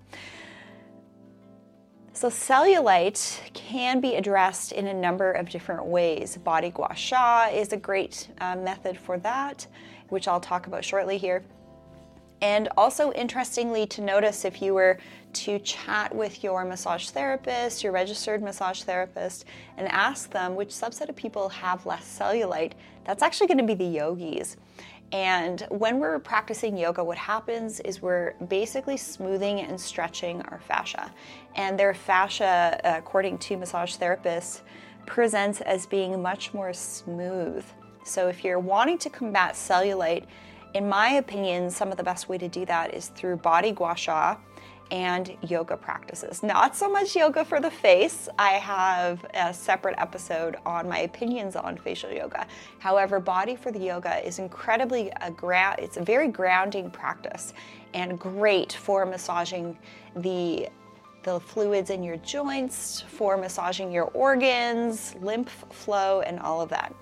So, 2.13 2.29
cellulite 2.29 3.39
can 3.53 4.01
be 4.01 4.15
addressed 4.15 4.71
in 4.71 4.87
a 4.87 4.93
number 4.93 5.31
of 5.33 5.49
different 5.49 5.85
ways. 5.85 6.35
Body 6.37 6.71
gua 6.71 6.95
sha 6.95 7.47
is 7.53 7.73
a 7.73 7.77
great 7.77 8.29
uh, 8.41 8.55
method 8.55 8.97
for 8.97 9.19
that, 9.19 9.67
which 10.09 10.27
I'll 10.27 10.39
talk 10.39 10.65
about 10.65 10.83
shortly 10.83 11.19
here. 11.19 11.43
And 12.41 12.69
also, 12.75 13.11
interestingly, 13.13 13.85
to 13.87 14.01
notice 14.01 14.45
if 14.45 14.63
you 14.63 14.73
were 14.73 14.97
to 15.33 15.59
chat 15.59 16.13
with 16.15 16.43
your 16.43 16.65
massage 16.65 17.09
therapist, 17.09 17.83
your 17.83 17.91
registered 17.91 18.41
massage 18.41 18.83
therapist, 18.83 19.45
and 19.77 19.87
ask 19.89 20.31
them 20.31 20.55
which 20.55 20.69
subset 20.69 21.09
of 21.09 21.15
people 21.15 21.49
have 21.49 21.85
less 21.85 22.17
cellulite, 22.19 22.73
that's 23.05 23.23
actually 23.23 23.47
going 23.47 23.57
to 23.57 23.63
be 23.63 23.73
the 23.73 23.85
yogis. 23.85 24.57
And 25.11 25.65
when 25.69 25.99
we're 25.99 26.19
practicing 26.19 26.77
yoga, 26.77 27.03
what 27.03 27.17
happens 27.17 27.79
is 27.81 28.01
we're 28.01 28.33
basically 28.49 28.97
smoothing 28.97 29.61
and 29.61 29.79
stretching 29.79 30.41
our 30.43 30.59
fascia. 30.59 31.13
And 31.55 31.79
their 31.79 31.93
fascia, 31.93 32.79
according 32.83 33.37
to 33.39 33.57
massage 33.57 33.95
therapists, 33.95 34.61
presents 35.05 35.61
as 35.61 35.85
being 35.85 36.21
much 36.21 36.53
more 36.53 36.73
smooth. 36.73 37.63
So 38.03 38.27
if 38.27 38.43
you're 38.43 38.59
wanting 38.59 38.97
to 38.99 39.09
combat 39.09 39.53
cellulite, 39.53 40.25
in 40.73 40.89
my 40.89 41.11
opinion, 41.11 41.69
some 41.69 41.89
of 41.89 41.97
the 41.97 42.03
best 42.03 42.27
way 42.27 42.37
to 42.37 42.49
do 42.49 42.65
that 42.65 42.93
is 42.93 43.07
through 43.07 43.37
body 43.37 43.71
gua 43.71 43.95
sha 43.95 44.35
and 44.91 45.35
yoga 45.41 45.75
practices. 45.75 46.43
Not 46.43 46.75
so 46.75 46.89
much 46.89 47.15
yoga 47.15 47.43
for 47.43 47.59
the 47.59 47.71
face. 47.71 48.29
I 48.37 48.51
have 48.53 49.25
a 49.33 49.53
separate 49.53 49.95
episode 49.97 50.57
on 50.65 50.87
my 50.87 50.99
opinions 50.99 51.55
on 51.55 51.77
facial 51.77 52.11
yoga. 52.11 52.47
However, 52.79 53.19
body 53.19 53.55
for 53.55 53.71
the 53.71 53.79
yoga 53.79 54.25
is 54.25 54.39
incredibly 54.39 55.11
a 55.21 55.31
gra- 55.31 55.75
it's 55.77 55.97
a 55.97 56.03
very 56.03 56.27
grounding 56.27 56.89
practice 56.89 57.53
and 57.93 58.19
great 58.19 58.73
for 58.73 59.05
massaging 59.05 59.77
the 60.15 60.69
the 61.23 61.39
fluids 61.41 61.89
in 61.89 62.03
your 62.03 62.15
joints, 62.17 63.03
for 63.09 63.35
massaging 63.35 63.91
your 63.91 64.05
organs, 64.05 65.13
lymph 65.19 65.65
flow 65.71 66.21
and 66.21 66.39
all 66.39 66.61
of 66.61 66.69
that. 66.69 66.93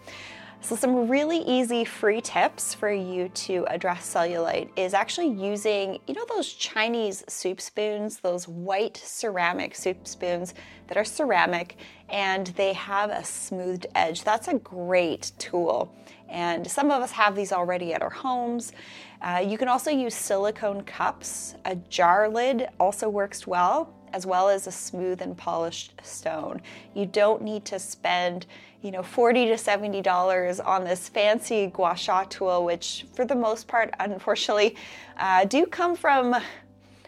So, 0.65 0.75
some 0.75 1.07
really 1.07 1.37
easy 1.41 1.85
free 1.85 2.21
tips 2.21 2.73
for 2.73 2.91
you 2.91 3.29
to 3.29 3.67
address 3.69 4.11
cellulite 4.11 4.69
is 4.75 4.95
actually 4.95 5.29
using, 5.29 5.99
you 6.07 6.15
know, 6.15 6.25
those 6.27 6.51
Chinese 6.51 7.23
soup 7.27 7.61
spoons, 7.61 8.17
those 8.21 8.47
white 8.47 8.97
ceramic 8.97 9.75
soup 9.75 10.07
spoons 10.07 10.55
that 10.87 10.97
are 10.97 11.05
ceramic 11.05 11.77
and 12.09 12.47
they 12.47 12.73
have 12.73 13.11
a 13.11 13.23
smoothed 13.23 13.85
edge. 13.93 14.23
That's 14.23 14.47
a 14.47 14.55
great 14.55 15.33
tool. 15.37 15.93
And 16.29 16.65
some 16.65 16.89
of 16.89 17.03
us 17.03 17.11
have 17.11 17.35
these 17.35 17.51
already 17.51 17.93
at 17.93 18.01
our 18.01 18.09
homes. 18.09 18.73
Uh, 19.21 19.45
you 19.47 19.59
can 19.59 19.67
also 19.67 19.91
use 19.91 20.15
silicone 20.15 20.81
cups. 20.81 21.53
A 21.65 21.75
jar 21.75 22.27
lid 22.27 22.69
also 22.79 23.07
works 23.07 23.45
well, 23.45 23.93
as 24.13 24.25
well 24.25 24.49
as 24.49 24.67
a 24.67 24.71
smooth 24.71 25.21
and 25.21 25.37
polished 25.37 25.93
stone. 26.03 26.61
You 26.93 27.05
don't 27.05 27.41
need 27.41 27.65
to 27.65 27.79
spend 27.79 28.45
you 28.85 28.91
know, 28.91 29.01
40 29.01 29.47
to 29.47 29.57
70 29.57 30.03
dollars 30.03 30.59
on 30.59 30.83
this 30.83 31.09
fancy 31.09 31.67
gua 31.67 31.95
sha 31.95 32.23
tool, 32.25 32.63
which 32.63 33.07
for 33.15 33.25
the 33.25 33.33
most 33.33 33.67
part, 33.67 33.91
unfortunately, 33.99 34.75
uh, 35.17 35.43
do 35.45 35.65
come 35.65 35.95
from 35.95 36.35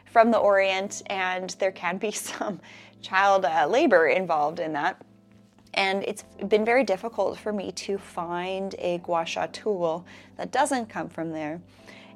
from 0.05 0.31
the 0.31 0.39
Orient, 0.39 1.03
and 1.05 1.51
there 1.59 1.71
can 1.71 1.97
be 1.97 2.09
some 2.29 2.59
child 3.03 3.45
uh, 3.45 3.67
labor 3.67 4.07
involved 4.07 4.59
in 4.59 4.73
that. 4.73 4.99
And 5.75 6.03
it's 6.05 6.23
been 6.47 6.65
very 6.65 6.83
difficult 6.83 7.37
for 7.37 7.53
me 7.53 7.71
to 7.73 7.99
find 7.99 8.73
a 8.79 8.97
gua 8.97 9.23
sha 9.25 9.45
tool 9.51 10.03
that 10.37 10.51
doesn't 10.51 10.87
come 10.87 11.09
from 11.09 11.31
there. 11.31 11.61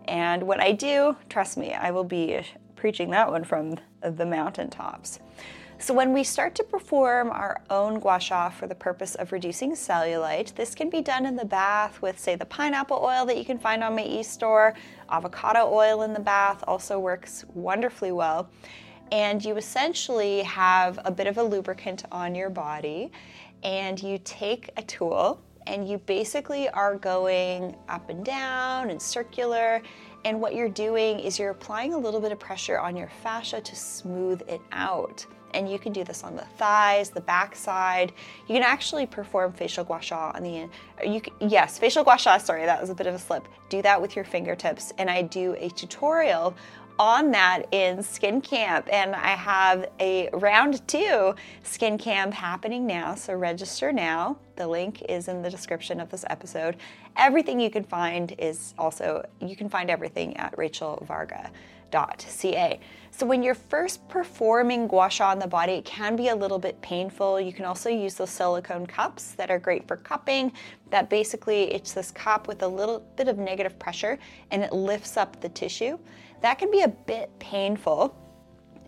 And 0.05 0.41
when 0.41 0.59
I 0.59 0.71
do, 0.71 1.15
trust 1.29 1.55
me, 1.55 1.71
I 1.71 1.91
will 1.91 2.03
be 2.03 2.41
preaching 2.75 3.11
that 3.11 3.29
one 3.29 3.43
from 3.43 3.77
the 4.03 4.25
mountaintops. 4.25 5.19
So 5.79 5.95
when 5.95 6.13
we 6.13 6.23
start 6.23 6.53
to 6.55 6.63
perform 6.63 7.31
our 7.31 7.59
own 7.71 7.99
gua 7.99 8.19
sha 8.19 8.51
for 8.51 8.67
the 8.67 8.75
purpose 8.75 9.15
of 9.15 9.31
reducing 9.31 9.71
cellulite, 9.71 10.53
this 10.53 10.75
can 10.75 10.91
be 10.91 11.01
done 11.01 11.25
in 11.25 11.35
the 11.35 11.45
bath 11.45 12.03
with, 12.03 12.19
say, 12.19 12.35
the 12.35 12.45
pineapple 12.45 12.99
oil 13.01 13.25
that 13.25 13.35
you 13.35 13.43
can 13.43 13.57
find 13.57 13.83
on 13.83 13.95
my 13.95 14.03
e-store. 14.03 14.75
Avocado 15.09 15.67
oil 15.73 16.03
in 16.03 16.13
the 16.13 16.19
bath 16.19 16.63
also 16.67 16.99
works 16.99 17.45
wonderfully 17.55 18.11
well. 18.11 18.47
And 19.11 19.43
you 19.43 19.57
essentially 19.57 20.43
have 20.43 20.99
a 21.03 21.11
bit 21.11 21.25
of 21.25 21.39
a 21.39 21.43
lubricant 21.43 22.05
on 22.11 22.35
your 22.35 22.51
body, 22.51 23.11
and 23.63 24.01
you 24.01 24.19
take 24.23 24.69
a 24.77 24.83
tool 24.83 25.41
and 25.67 25.87
you 25.87 25.97
basically 25.99 26.69
are 26.69 26.95
going 26.95 27.75
up 27.87 28.09
and 28.09 28.25
down 28.25 28.89
and 28.89 29.01
circular 29.01 29.81
And 30.23 30.39
what 30.39 30.53
you're 30.53 30.69
doing 30.69 31.19
is 31.19 31.39
you're 31.39 31.49
applying 31.49 31.93
a 31.93 31.97
little 31.97 32.19
bit 32.19 32.31
of 32.31 32.39
pressure 32.39 32.79
on 32.79 32.95
your 32.95 33.09
fascia 33.23 33.61
to 33.61 33.75
smooth 33.75 34.41
it 34.47 34.61
out. 34.71 35.25
And 35.53 35.69
you 35.69 35.77
can 35.79 35.91
do 35.91 36.03
this 36.03 36.23
on 36.23 36.35
the 36.35 36.45
thighs, 36.57 37.09
the 37.09 37.21
backside. 37.21 38.13
You 38.47 38.55
can 38.55 38.63
actually 38.63 39.05
perform 39.05 39.51
facial 39.51 39.83
gua 39.83 40.01
sha 40.01 40.31
on 40.33 40.43
the 40.43 40.69
yes, 41.41 41.77
facial 41.77 42.03
gua 42.03 42.17
sha, 42.17 42.37
sorry, 42.37 42.65
that 42.65 42.79
was 42.79 42.89
a 42.89 42.95
bit 42.95 43.07
of 43.07 43.15
a 43.15 43.19
slip. 43.19 43.47
Do 43.67 43.81
that 43.81 44.01
with 44.01 44.15
your 44.15 44.23
fingertips. 44.23 44.93
And 44.97 45.09
I 45.09 45.23
do 45.23 45.55
a 45.57 45.69
tutorial 45.69 46.55
on 46.99 47.31
that 47.31 47.63
in 47.71 48.03
Skin 48.03 48.41
Camp, 48.41 48.87
and 48.91 49.15
I 49.15 49.29
have 49.29 49.89
a 49.99 50.29
round 50.33 50.87
two 50.87 51.33
Skin 51.63 51.97
Camp 51.97 52.33
happening 52.33 52.85
now. 52.85 53.15
So 53.15 53.33
register 53.33 53.91
now. 53.91 54.37
The 54.61 54.67
link 54.67 55.01
is 55.09 55.27
in 55.27 55.41
the 55.41 55.49
description 55.49 55.99
of 55.99 56.11
this 56.11 56.23
episode. 56.29 56.77
Everything 57.17 57.59
you 57.59 57.71
can 57.71 57.83
find 57.83 58.35
is 58.37 58.75
also, 58.77 59.27
you 59.39 59.55
can 59.55 59.69
find 59.69 59.89
everything 59.89 60.37
at 60.37 60.55
rachelvarga.ca. 60.55 62.79
So 63.09 63.25
when 63.25 63.41
you're 63.41 63.55
first 63.55 64.07
performing 64.07 64.85
gua 64.85 65.09
sha 65.09 65.31
on 65.31 65.39
the 65.39 65.47
body, 65.47 65.73
it 65.73 65.85
can 65.85 66.15
be 66.15 66.27
a 66.27 66.35
little 66.35 66.59
bit 66.59 66.79
painful. 66.83 67.41
You 67.41 67.53
can 67.53 67.65
also 67.65 67.89
use 67.89 68.13
those 68.13 68.29
silicone 68.29 68.85
cups 68.85 69.31
that 69.31 69.49
are 69.49 69.57
great 69.57 69.87
for 69.87 69.97
cupping. 69.97 70.51
That 70.91 71.09
basically, 71.09 71.73
it's 71.73 71.93
this 71.93 72.11
cup 72.11 72.47
with 72.47 72.61
a 72.61 72.67
little 72.67 72.99
bit 73.15 73.27
of 73.27 73.39
negative 73.39 73.79
pressure 73.79 74.19
and 74.51 74.61
it 74.61 74.73
lifts 74.73 75.17
up 75.17 75.41
the 75.41 75.49
tissue. 75.49 75.97
That 76.41 76.59
can 76.59 76.69
be 76.69 76.81
a 76.81 76.87
bit 76.87 77.31
painful 77.39 78.15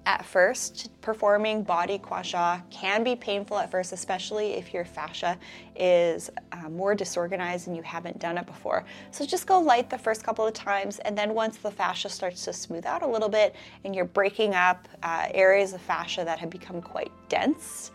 at 0.05 0.25
first. 0.25 0.89
Performing 1.01 1.63
body 1.63 1.97
gua 1.97 2.23
sha 2.23 2.59
can 2.69 3.03
be 3.03 3.15
painful 3.15 3.57
at 3.57 3.71
first, 3.71 3.93
especially 3.93 4.53
if 4.53 4.73
your 4.73 4.85
fascia 4.85 5.37
is 5.75 6.29
uh, 6.51 6.69
more 6.69 6.95
disorganized 6.95 7.67
and 7.67 7.75
you 7.75 7.83
haven't 7.83 8.19
done 8.19 8.37
it 8.37 8.45
before. 8.45 8.85
So 9.11 9.25
just 9.25 9.47
go 9.47 9.59
light 9.59 9.89
the 9.89 9.97
first 9.97 10.23
couple 10.23 10.45
of 10.45 10.53
times, 10.53 10.99
and 10.99 11.17
then 11.17 11.33
once 11.33 11.57
the 11.57 11.71
fascia 11.71 12.09
starts 12.09 12.43
to 12.45 12.53
smooth 12.53 12.85
out 12.85 13.01
a 13.01 13.07
little 13.07 13.29
bit 13.29 13.55
and 13.83 13.95
you're 13.95 14.05
breaking 14.05 14.53
up 14.55 14.87
uh, 15.03 15.27
areas 15.33 15.73
of 15.73 15.81
fascia 15.81 16.23
that 16.25 16.39
have 16.39 16.49
become 16.49 16.81
quite 16.81 17.11
dense 17.29 17.91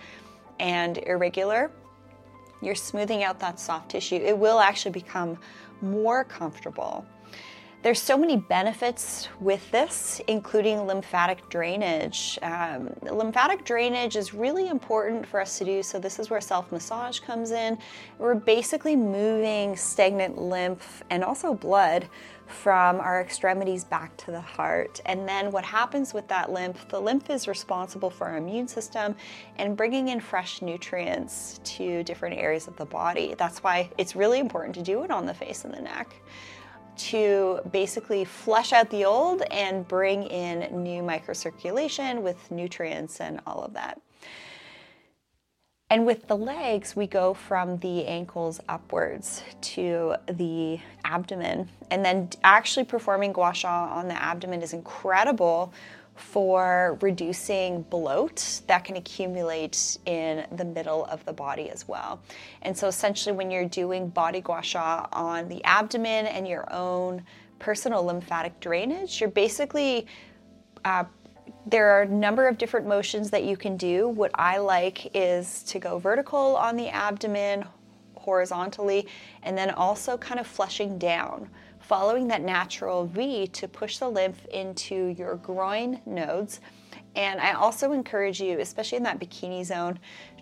and 0.61 0.99
irregular, 0.99 1.71
you're 2.61 2.75
smoothing 2.75 3.23
out 3.23 3.39
that 3.39 3.61
soft 3.61 3.91
tissue. 3.91 4.17
It 4.17 4.37
will 4.37 4.59
actually 4.59 4.93
become 4.93 5.39
more 5.81 6.25
comfortable. 6.25 7.07
There's 7.81 8.03
so 8.03 8.19
many 8.19 8.37
benefits 8.37 9.29
with 9.39 9.71
this, 9.71 10.21
including 10.27 10.85
lymphatic 10.89 11.49
drainage. 11.49 12.37
Um, 12.43 12.93
lymphatic 13.03 13.65
drainage 13.65 14.17
is 14.17 14.35
really 14.35 14.67
important 14.67 15.25
for 15.25 15.41
us 15.41 15.59
to 15.59 15.65
do, 15.65 15.85
so 15.85 16.01
this 16.01 16.19
is 16.19 16.29
where 16.29 16.41
self 16.41 16.73
massage 16.73 17.21
comes 17.21 17.53
in. 17.53 17.79
We're 18.19 18.35
basically 18.35 18.97
moving 18.97 19.77
stagnant 19.77 20.39
lymph 20.39 21.05
and 21.11 21.23
also 21.23 21.55
blood 21.55 22.09
from 22.49 22.99
our 22.99 23.21
extremities 23.21 23.85
back 23.85 24.17
to 24.17 24.33
the 24.33 24.41
heart. 24.41 25.01
And 25.07 25.29
then 25.29 25.53
what 25.53 25.65
happens 25.65 26.13
with 26.13 26.27
that 26.29 26.51
lymph? 26.51 26.89
The 26.89 27.01
lymph 27.01 27.31
is 27.31 27.47
responsible 27.47 28.11
for 28.11 28.27
our 28.27 28.39
immune 28.39 28.67
system 28.67 29.15
and 29.57 29.77
bringing 29.77 30.09
in 30.09 30.19
fresh 30.19 30.63
nutrients 30.63 31.61
to 31.63 32.03
different 32.03 32.39
areas 32.39 32.67
of 32.67 32.75
the 32.75 32.87
body. 32.87 33.37
That's 33.39 33.63
why 33.63 33.91
it's 33.99 34.17
really 34.17 34.41
important 34.41 34.75
to 34.77 34.83
do 34.83 35.05
it 35.05 35.13
on 35.13 35.27
the 35.27 35.35
face 35.35 35.65
and 35.65 35.73
the 35.73 35.81
neck 35.81 36.13
to 36.99 37.61
basically 37.73 38.25
flush 38.25 38.73
out 38.73 38.91
the 38.91 39.05
old 39.05 39.43
and 39.51 39.87
bring 39.87 40.25
in 40.25 40.83
new 40.83 41.03
microcirculation 41.03 42.23
with 42.23 42.51
nutrients 42.51 43.21
and 43.21 43.41
all 43.47 43.63
of 43.63 43.75
that. 43.75 44.01
And 45.91 46.05
with 46.05 46.27
the 46.29 46.37
legs, 46.37 46.95
we 46.95 47.07
go 47.07 47.33
from 47.33 47.79
the 47.79 48.07
ankles 48.07 48.61
upwards 48.69 49.43
to 49.63 50.17
the 50.27 50.81
abdomen. 51.05 51.71
And 51.91 52.05
then 52.05 52.29
actually 52.45 52.85
performing 52.85 53.33
gua 53.33 53.55
sha 53.55 53.89
on 53.91 54.09
the 54.09 54.23
abdomen 54.23 54.61
is 54.61 54.75
incredible 54.75 55.73
for 56.19 56.99
reducing 57.01 57.83
bloat 57.83 58.61
that 58.67 58.85
can 58.85 58.97
accumulate 58.97 59.99
in 60.07 60.47
the 60.57 60.65
middle 60.65 61.05
of 61.07 61.25
the 61.25 61.33
body 61.33 61.71
as 61.71 61.87
well. 61.87 62.21
And 62.63 62.77
so 62.77 62.89
essentially 62.89 63.35
when 63.35 63.51
you're 63.51 63.69
doing 63.69 64.09
body 64.09 64.41
gua 64.41 64.63
sha 64.63 65.07
on 65.13 65.49
the 65.49 65.63
abdomen 65.65 66.27
and 66.27 66.47
your 66.47 66.71
own 66.73 67.23
personal 67.59 68.05
lymphatic 68.05 68.59
drainage, 68.61 69.21
you're 69.21 69.31
basically 69.31 70.07
uh, 70.85 71.05
there 71.67 71.91
are 71.91 72.03
a 72.03 72.09
number 72.09 72.49
of 72.49 72.57
different 72.57 72.87
motions 72.87 73.31
that 73.31 73.45
you 73.45 73.57
can 73.57 73.77
do. 73.77 74.09
What 74.09 74.31
I 74.35 74.59
like 74.59 75.11
is 75.15 75.63
to 75.65 75.79
go 75.79 75.99
vertical 75.99 76.57
on 76.57 76.77
the 76.77 76.89
abdomen, 76.89 77.65
horizontally, 78.15 79.07
and 79.43 79.57
then 79.57 79.71
also 79.71 80.17
kind 80.17 80.41
of 80.41 80.47
flushing 80.47 80.99
down 80.99 81.51
following 81.89 82.29
that 82.29 82.43
natural 82.43 83.07
V 83.07 83.47
to 83.47 83.67
push 83.67 83.97
the 83.97 84.09
lymph 84.09 84.45
into 84.53 85.07
your 85.07 85.37
groin 85.37 86.03
nodes. 86.05 86.61
And 87.17 87.41
I 87.41 87.53
also 87.53 87.93
encourage 87.93 88.43
you, 88.43 88.61
especially 88.61 88.99
in 88.99 89.05
that 89.05 89.19
bikini 89.19 89.65
zone, 89.65 89.99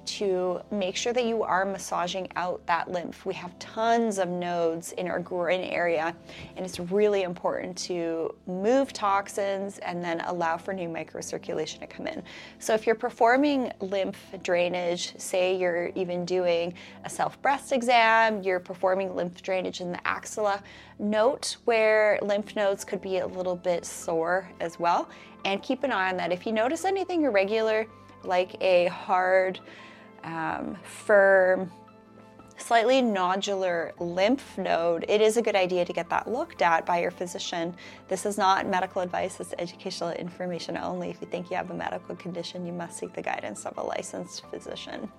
to 0.07 0.61
make 0.71 0.97
sure 0.97 1.13
that 1.13 1.25
you 1.25 1.43
are 1.43 1.65
massaging 1.65 2.29
out 2.37 2.65
that 2.67 2.91
lymph. 2.91 3.27
We 3.27 3.35
have 3.35 3.59
tons 3.59 4.19
of 4.19 4.29
nodes 4.29 4.93
in 4.93 5.09
our 5.09 5.19
groin 5.19 5.61
area, 5.61 6.15
and 6.57 6.65
it's 6.65 6.79
really 6.79 7.23
important 7.23 7.77
to 7.79 8.35
move 8.47 8.93
toxins 8.93 9.79
and 9.79 10.03
then 10.03 10.21
allow 10.23 10.57
for 10.57 10.73
new 10.73 10.89
microcirculation 10.89 11.81
to 11.81 11.87
come 11.87 12.07
in. 12.07 12.23
So, 12.59 12.75
if 12.75 12.87
you're 12.87 12.95
performing 12.95 13.73
lymph 13.81 14.19
drainage, 14.43 15.19
say 15.19 15.57
you're 15.57 15.89
even 15.95 16.25
doing 16.25 16.75
a 17.05 17.11
self 17.11 17.41
breast 17.43 17.73
exam, 17.73 18.43
you're 18.43 18.61
performing 18.61 19.15
lymph 19.15 19.43
drainage 19.43 19.81
in 19.81 19.93
the 19.93 20.07
axilla, 20.07 20.63
note 20.99 21.57
where 21.65 22.19
lymph 22.23 22.57
nodes 22.57 22.85
could 22.85 23.01
be 23.01 23.19
a 23.19 23.27
little 23.27 23.57
bit 23.57 23.85
sore 23.85 24.49
as 24.61 24.79
well, 24.79 25.09
and 25.45 25.63
keep 25.63 25.85
an 25.85 25.93
eye 25.93 26.11
on 26.11 26.17
that. 26.17 26.33
If 26.33 26.47
you 26.47 26.53
notice 26.53 26.85
anything 26.85 27.23
irregular, 27.23 27.87
like 28.27 28.57
a 28.61 28.87
hard, 28.87 29.61
um, 30.25 30.77
firm, 30.83 31.71
slightly 32.59 33.03
nodular 33.03 33.93
lymph 34.01 34.57
node, 34.59 35.05
it 35.09 35.21
is 35.21 35.37
a 35.37 35.43
good 35.43 35.57
idea 35.57 35.85
to 35.85 35.93
get 35.93 36.09
that 36.11 36.31
looked 36.31 36.63
at 36.63 36.87
by 36.87 37.01
your 37.01 37.11
physician. 37.11 37.75
This 38.09 38.27
is 38.27 38.39
not 38.39 38.67
medical 38.67 39.03
advice, 39.03 39.39
it's 39.41 39.55
educational 39.59 40.11
information 40.13 40.77
only. 40.77 41.11
If 41.11 41.21
you 41.21 41.27
think 41.27 41.51
you 41.51 41.57
have 41.57 41.71
a 41.71 41.75
medical 41.75 42.17
condition, 42.17 42.67
you 42.67 42.73
must 42.73 42.99
seek 42.99 43.13
the 43.13 43.23
guidance 43.23 43.67
of 43.67 43.77
a 43.79 43.83
licensed 43.83 44.45
physician. 44.47 45.11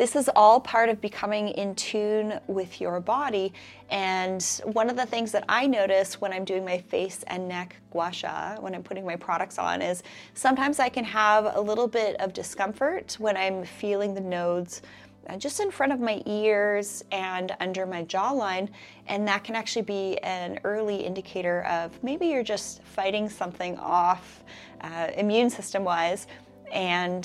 This 0.00 0.16
is 0.16 0.30
all 0.34 0.60
part 0.60 0.88
of 0.88 0.98
becoming 1.02 1.48
in 1.48 1.74
tune 1.74 2.40
with 2.46 2.80
your 2.80 3.00
body. 3.00 3.52
And 3.90 4.42
one 4.64 4.88
of 4.88 4.96
the 4.96 5.04
things 5.04 5.30
that 5.32 5.44
I 5.46 5.66
notice 5.66 6.22
when 6.22 6.32
I'm 6.32 6.46
doing 6.46 6.64
my 6.64 6.78
face 6.78 7.22
and 7.26 7.46
neck 7.46 7.76
gua 7.90 8.10
sha, 8.10 8.56
when 8.60 8.74
I'm 8.74 8.82
putting 8.82 9.04
my 9.04 9.16
products 9.16 9.58
on, 9.58 9.82
is 9.82 10.02
sometimes 10.32 10.80
I 10.80 10.88
can 10.88 11.04
have 11.04 11.54
a 11.54 11.60
little 11.60 11.86
bit 11.86 12.18
of 12.18 12.32
discomfort 12.32 13.18
when 13.18 13.36
I'm 13.36 13.62
feeling 13.62 14.14
the 14.14 14.22
nodes 14.22 14.80
uh, 15.28 15.36
just 15.36 15.60
in 15.60 15.70
front 15.70 15.92
of 15.92 16.00
my 16.00 16.22
ears 16.24 17.04
and 17.12 17.54
under 17.60 17.84
my 17.84 18.02
jawline. 18.04 18.70
And 19.06 19.28
that 19.28 19.44
can 19.44 19.54
actually 19.54 19.82
be 19.82 20.16
an 20.22 20.60
early 20.64 21.04
indicator 21.04 21.64
of 21.64 22.02
maybe 22.02 22.28
you're 22.28 22.42
just 22.42 22.82
fighting 22.84 23.28
something 23.28 23.76
off 23.76 24.44
uh, 24.80 25.08
immune 25.14 25.50
system 25.50 25.84
wise, 25.84 26.26
and 26.72 27.24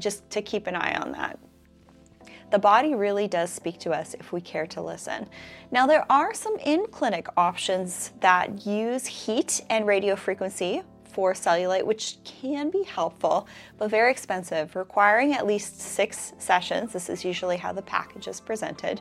just 0.00 0.28
to 0.30 0.42
keep 0.42 0.66
an 0.66 0.74
eye 0.74 0.96
on 0.96 1.12
that. 1.12 1.38
The 2.50 2.58
body 2.58 2.94
really 2.94 3.26
does 3.26 3.50
speak 3.50 3.78
to 3.80 3.90
us 3.90 4.14
if 4.14 4.32
we 4.32 4.40
care 4.40 4.66
to 4.68 4.80
listen. 4.80 5.28
Now, 5.70 5.86
there 5.86 6.10
are 6.10 6.32
some 6.32 6.56
in 6.58 6.86
clinic 6.86 7.26
options 7.36 8.12
that 8.20 8.64
use 8.66 9.06
heat 9.06 9.62
and 9.68 9.86
radio 9.86 10.14
frequency 10.14 10.82
for 11.04 11.32
cellulite, 11.32 11.84
which 11.84 12.18
can 12.24 12.70
be 12.70 12.84
helpful 12.84 13.48
but 13.78 13.90
very 13.90 14.10
expensive, 14.10 14.76
requiring 14.76 15.32
at 15.32 15.46
least 15.46 15.80
six 15.80 16.34
sessions. 16.38 16.92
This 16.92 17.08
is 17.08 17.24
usually 17.24 17.56
how 17.56 17.72
the 17.72 17.82
package 17.82 18.28
is 18.28 18.40
presented. 18.40 19.00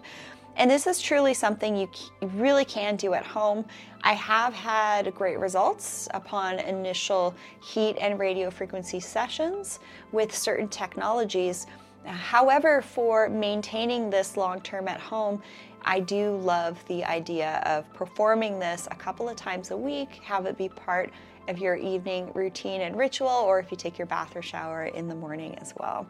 And 0.58 0.72
this 0.72 0.88
is 0.88 1.02
truly 1.02 1.34
something 1.34 1.76
you 1.76 1.90
really 2.22 2.64
can 2.64 2.96
do 2.96 3.14
at 3.14 3.26
home. 3.26 3.66
I 4.04 4.14
have 4.14 4.54
had 4.54 5.14
great 5.14 5.38
results 5.38 6.08
upon 6.14 6.60
initial 6.60 7.36
heat 7.62 7.98
and 8.00 8.18
radio 8.18 8.50
frequency 8.50 9.02
sessions 9.02 9.80
with 10.14 10.34
certain 10.34 10.70
technologies. 10.70 11.68
However, 12.06 12.82
for 12.82 13.30
maintaining 13.30 14.10
this 14.10 14.38
long 14.38 14.62
term 14.62 14.88
at 14.88 15.00
home, 15.00 15.42
I 15.84 16.00
do 16.00 16.38
love 16.38 16.84
the 16.88 17.04
idea 17.06 17.62
of 17.66 17.92
performing 17.94 18.60
this 18.60 18.88
a 18.90 18.96
couple 18.96 19.30
of 19.30 19.36
times 19.36 19.72
a 19.72 19.78
week, 19.78 20.10
have 20.24 20.46
it 20.46 20.58
be 20.58 20.70
part 20.70 21.12
of 21.48 21.60
your 21.60 21.76
evening 21.76 22.32
routine 22.34 22.82
and 22.82 22.98
ritual, 22.98 23.30
or 23.30 23.60
if 23.60 23.70
you 23.70 23.78
take 23.78 24.00
your 24.00 24.08
bath 24.08 24.36
or 24.36 24.42
shower 24.42 24.86
in 24.86 25.08
the 25.08 25.14
morning 25.14 25.56
as 25.60 25.74
well. 25.78 26.08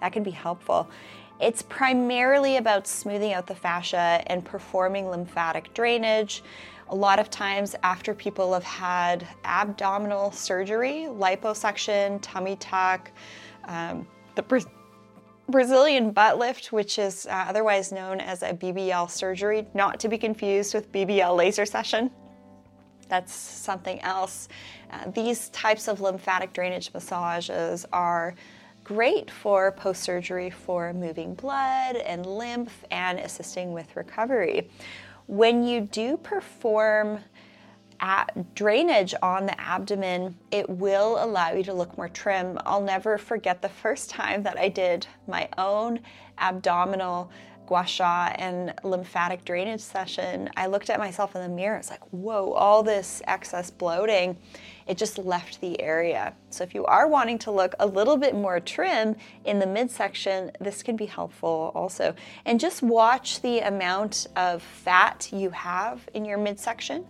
That 0.00 0.12
can 0.12 0.22
be 0.22 0.30
helpful. 0.30 0.88
It's 1.40 1.62
primarily 1.62 2.56
about 2.56 2.86
smoothing 2.86 3.32
out 3.32 3.46
the 3.46 3.54
fascia 3.54 4.22
and 4.26 4.44
performing 4.44 5.08
lymphatic 5.08 5.72
drainage. 5.74 6.42
A 6.88 6.96
lot 6.96 7.18
of 7.18 7.28
times, 7.28 7.76
after 7.82 8.14
people 8.14 8.54
have 8.54 8.64
had 8.64 9.28
abdominal 9.44 10.32
surgery, 10.32 11.06
liposuction, 11.10 12.18
tummy 12.22 12.56
tuck, 12.56 13.10
um, 13.64 14.06
the 14.36 14.42
Brazilian 15.48 16.10
butt 16.10 16.38
lift, 16.38 16.72
which 16.72 16.98
is 16.98 17.26
uh, 17.26 17.46
otherwise 17.48 17.90
known 17.90 18.20
as 18.20 18.42
a 18.42 18.52
BBL 18.52 19.10
surgery, 19.10 19.66
not 19.72 19.98
to 20.00 20.08
be 20.08 20.18
confused 20.18 20.74
with 20.74 20.92
BBL 20.92 21.34
laser 21.34 21.64
session. 21.64 22.10
That's 23.08 23.32
something 23.32 23.98
else. 24.02 24.48
Uh, 24.90 25.10
these 25.10 25.48
types 25.48 25.88
of 25.88 26.02
lymphatic 26.02 26.52
drainage 26.52 26.92
massages 26.92 27.86
are 27.94 28.34
great 28.84 29.30
for 29.30 29.72
post 29.72 30.02
surgery 30.02 30.50
for 30.50 30.92
moving 30.92 31.34
blood 31.34 31.96
and 31.96 32.26
lymph 32.26 32.84
and 32.90 33.18
assisting 33.18 33.72
with 33.72 33.96
recovery. 33.96 34.68
When 35.26 35.64
you 35.64 35.80
do 35.80 36.18
perform 36.18 37.20
drainage 38.54 39.14
on 39.22 39.46
the 39.46 39.60
abdomen, 39.60 40.36
it 40.50 40.68
will 40.68 41.22
allow 41.22 41.52
you 41.52 41.64
to 41.64 41.72
look 41.72 41.96
more 41.96 42.08
trim. 42.08 42.58
I'll 42.64 42.82
never 42.82 43.18
forget 43.18 43.62
the 43.62 43.68
first 43.68 44.10
time 44.18 44.42
that 44.44 44.58
I 44.58 44.68
did 44.68 45.06
my 45.26 45.48
own 45.58 46.00
abdominal 46.38 47.30
gua 47.68 47.86
sha 47.86 48.32
and 48.36 48.72
lymphatic 48.82 49.44
drainage 49.44 49.82
session. 49.82 50.48
I 50.56 50.66
looked 50.66 50.88
at 50.88 50.98
myself 50.98 51.36
in 51.36 51.42
the 51.42 51.48
mirror. 51.50 51.76
It's 51.76 51.90
like, 51.90 52.02
whoa, 52.12 52.52
all 52.52 52.82
this 52.82 53.20
excess 53.26 53.70
bloating, 53.70 54.38
it 54.86 54.96
just 54.96 55.18
left 55.18 55.60
the 55.60 55.78
area. 55.80 56.32
So 56.48 56.64
if 56.64 56.74
you 56.74 56.86
are 56.86 57.06
wanting 57.06 57.38
to 57.40 57.50
look 57.50 57.74
a 57.78 57.86
little 57.86 58.16
bit 58.16 58.34
more 58.34 58.58
trim 58.58 59.16
in 59.44 59.58
the 59.58 59.66
midsection, 59.66 60.50
this 60.58 60.82
can 60.82 60.96
be 60.96 61.04
helpful 61.04 61.72
also. 61.74 62.14
And 62.46 62.58
just 62.58 62.82
watch 62.82 63.42
the 63.42 63.58
amount 63.60 64.28
of 64.34 64.62
fat 64.62 65.28
you 65.30 65.50
have 65.50 66.08
in 66.14 66.24
your 66.24 66.38
midsection 66.38 67.04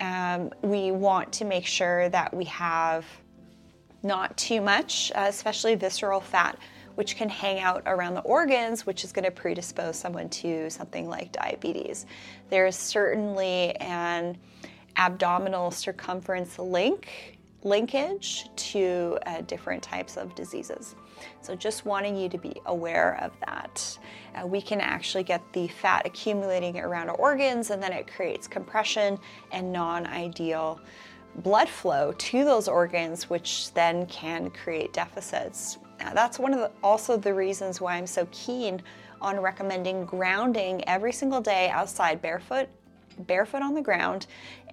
um, 0.00 0.50
we 0.62 0.90
want 0.90 1.32
to 1.34 1.44
make 1.44 1.66
sure 1.66 2.08
that 2.08 2.34
we 2.34 2.44
have 2.46 3.04
not 4.02 4.36
too 4.36 4.60
much, 4.60 5.12
uh, 5.14 5.26
especially 5.28 5.74
visceral 5.74 6.20
fat, 6.20 6.58
which 6.94 7.16
can 7.16 7.28
hang 7.28 7.60
out 7.60 7.82
around 7.86 8.14
the 8.14 8.20
organs, 8.22 8.84
which 8.84 9.04
is 9.04 9.12
going 9.12 9.24
to 9.24 9.30
predispose 9.30 9.98
someone 9.98 10.28
to 10.28 10.68
something 10.70 11.08
like 11.08 11.32
diabetes. 11.32 12.06
There 12.50 12.66
is 12.66 12.76
certainly 12.76 13.74
an 13.76 14.36
abdominal 14.96 15.70
circumference 15.70 16.58
link 16.58 17.38
linkage 17.64 18.48
to 18.56 19.18
uh, 19.26 19.40
different 19.42 19.82
types 19.82 20.16
of 20.16 20.34
diseases. 20.34 20.96
So, 21.40 21.54
just 21.54 21.84
wanting 21.84 22.16
you 22.16 22.28
to 22.28 22.38
be 22.38 22.60
aware 22.66 23.18
of 23.22 23.32
that. 23.46 23.98
Uh, 24.34 24.46
we 24.46 24.60
can 24.60 24.80
actually 24.80 25.24
get 25.24 25.42
the 25.52 25.68
fat 25.68 26.06
accumulating 26.06 26.78
around 26.78 27.08
our 27.08 27.16
organs, 27.16 27.70
and 27.70 27.82
then 27.82 27.92
it 27.92 28.12
creates 28.12 28.46
compression 28.46 29.18
and 29.52 29.72
non 29.72 30.06
ideal 30.06 30.80
blood 31.36 31.68
flow 31.68 32.12
to 32.18 32.44
those 32.44 32.68
organs, 32.68 33.30
which 33.30 33.72
then 33.74 34.06
can 34.06 34.50
create 34.50 34.92
deficits. 34.92 35.78
Now, 35.98 36.12
that's 36.12 36.38
one 36.38 36.52
of 36.52 36.60
the, 36.60 36.70
also 36.82 37.16
the 37.16 37.32
reasons 37.32 37.80
why 37.80 37.96
I'm 37.96 38.06
so 38.06 38.26
keen 38.32 38.82
on 39.20 39.40
recommending 39.40 40.04
grounding 40.04 40.86
every 40.88 41.12
single 41.12 41.40
day 41.40 41.70
outside 41.70 42.20
barefoot 42.20 42.68
barefoot 43.26 43.62
on 43.62 43.74
the 43.74 43.82
ground, 43.82 44.26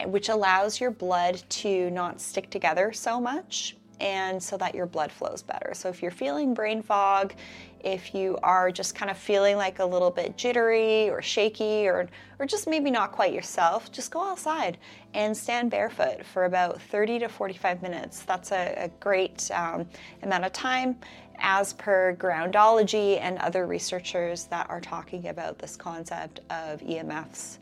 which 0.05 0.29
allows 0.29 0.79
your 0.79 0.91
blood 0.91 1.41
to 1.49 1.89
not 1.91 2.21
stick 2.21 2.49
together 2.49 2.91
so 2.93 3.19
much 3.19 3.75
and 3.99 4.41
so 4.41 4.57
that 4.57 4.75
your 4.75 4.85
blood 4.85 5.11
flows 5.11 5.41
better. 5.41 5.73
So 5.73 5.89
if 5.89 6.01
you're 6.01 6.11
feeling 6.11 6.53
brain 6.53 6.81
fog, 6.81 7.33
if 7.81 8.13
you 8.13 8.37
are 8.43 8.71
just 8.71 8.95
kind 8.95 9.09
of 9.09 9.17
feeling 9.17 9.55
like 9.55 9.79
a 9.79 9.85
little 9.85 10.11
bit 10.11 10.37
jittery 10.37 11.09
or 11.09 11.21
shaky 11.21 11.87
or, 11.87 12.09
or 12.39 12.45
just 12.45 12.67
maybe 12.67 12.91
not 12.91 13.11
quite 13.11 13.33
yourself, 13.33 13.91
just 13.91 14.11
go 14.11 14.21
outside 14.21 14.77
and 15.13 15.35
stand 15.35 15.71
barefoot 15.71 16.25
for 16.25 16.45
about 16.45 16.81
30 16.81 17.19
to 17.19 17.29
45 17.29 17.81
minutes. 17.81 18.23
That's 18.23 18.51
a, 18.51 18.73
a 18.77 18.89
great 18.99 19.49
um, 19.53 19.87
amount 20.23 20.45
of 20.45 20.51
time 20.51 20.97
as 21.41 21.73
per 21.73 22.15
groundology 22.15 23.19
and 23.19 23.37
other 23.39 23.65
researchers 23.65 24.45
that 24.45 24.69
are 24.69 24.81
talking 24.81 25.27
about 25.27 25.57
this 25.57 25.77
concept 25.77 26.41
of 26.49 26.81
EMFs 26.81 27.59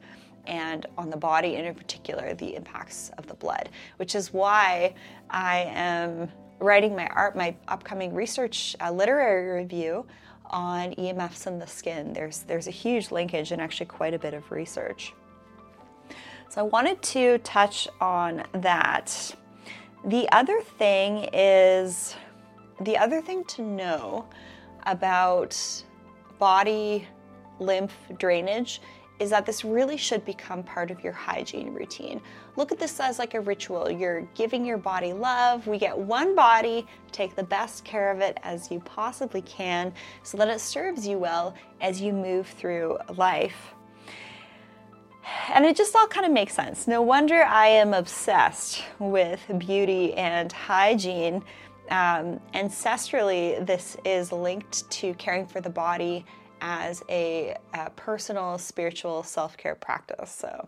and 0.48 0.86
on 0.98 1.10
the 1.10 1.18
body, 1.18 1.56
and 1.56 1.68
in 1.68 1.76
particular, 1.76 2.34
the 2.34 2.56
impacts 2.56 3.12
of 3.18 3.28
the 3.28 3.36
blood, 3.36 3.70
which 3.98 4.16
is 4.16 4.34
why 4.34 4.94
I 5.30 5.72
am 5.74 6.32
writing 6.60 6.96
my 6.96 7.08
art, 7.08 7.36
my 7.36 7.56
upcoming 7.68 8.14
research 8.14 8.76
uh, 8.82 8.92
literary 8.92 9.62
review 9.62 10.06
on 10.50 10.94
EMFs 10.94 11.48
in 11.48 11.60
the 11.60 11.68
skin. 11.68 12.14
There's 12.14 12.40
there's 12.44 12.68
a 12.68 12.72
huge 12.72 13.12
linkage 13.12 13.52
and 13.52 13.62
actually 13.62 13.88
quite 13.88 14.14
a 14.14 14.20
bit 14.20 14.34
of 14.34 14.50
research. 14.52 15.14
So 16.50 16.62
I 16.62 16.64
wanted 16.64 17.02
to 17.04 17.38
touch 17.40 17.88
on 18.00 18.44
that. 18.54 19.36
The 20.06 20.30
other 20.32 20.62
thing 20.62 21.30
is 21.34 22.16
the 22.82 22.98
other 22.98 23.22
thing 23.22 23.44
to 23.46 23.62
know 23.62 24.26
about 24.86 25.84
body 26.40 27.08
lymph 27.60 27.96
drainage 28.18 28.82
is 29.20 29.30
that 29.32 29.46
this 29.46 29.66
really 29.66 29.98
should 29.98 30.24
become 30.26 30.64
part 30.64 30.92
of 30.92 31.04
your 31.04 31.14
hygiene 31.14 31.74
routine. 31.74 32.22
Look 32.56 32.72
at 32.72 32.80
this 32.80 33.00
as 33.00 33.20
like 33.20 33.34
a 33.34 33.42
ritual. 33.42 33.90
You're 33.90 34.22
giving 34.36 34.66
your 34.66 34.78
body 34.78 35.14
love. 35.14 35.66
We 35.68 35.78
get 35.78 35.98
one 35.98 36.36
body, 36.36 36.86
take 37.12 37.36
the 37.36 37.44
best 37.44 37.84
care 37.84 38.12
of 38.12 38.20
it 38.20 38.38
as 38.44 38.70
you 38.72 38.80
possibly 38.82 39.42
can 39.42 39.94
so 40.24 40.38
that 40.38 40.48
it 40.48 40.60
serves 40.60 41.08
you 41.08 41.18
well 41.18 41.56
as 41.82 42.02
you 42.02 42.14
move 42.14 42.48
through 42.48 42.98
life. 43.16 43.74
And 45.54 45.66
it 45.66 45.76
just 45.76 45.96
all 45.96 46.08
kind 46.08 46.26
of 46.26 46.32
makes 46.32 46.54
sense. 46.54 46.88
No 46.88 47.02
wonder 47.02 47.44
I 47.44 47.68
am 47.68 47.94
obsessed 47.94 48.84
with 49.00 49.42
beauty 49.58 50.14
and 50.14 50.52
hygiene. 50.52 51.44
Um, 51.90 52.40
ancestrally, 52.54 53.66
this 53.66 53.98
is 54.06 54.32
linked 54.32 54.90
to 54.92 55.14
caring 55.16 55.46
for 55.46 55.62
the 55.62 55.70
body 55.70 56.26
as 56.62 57.04
a, 57.10 57.56
a 57.74 57.90
personal 57.92 58.58
spiritual 58.58 59.24
self 59.24 59.58
care 59.58 59.76
practice. 59.76 60.32
So 60.32 60.68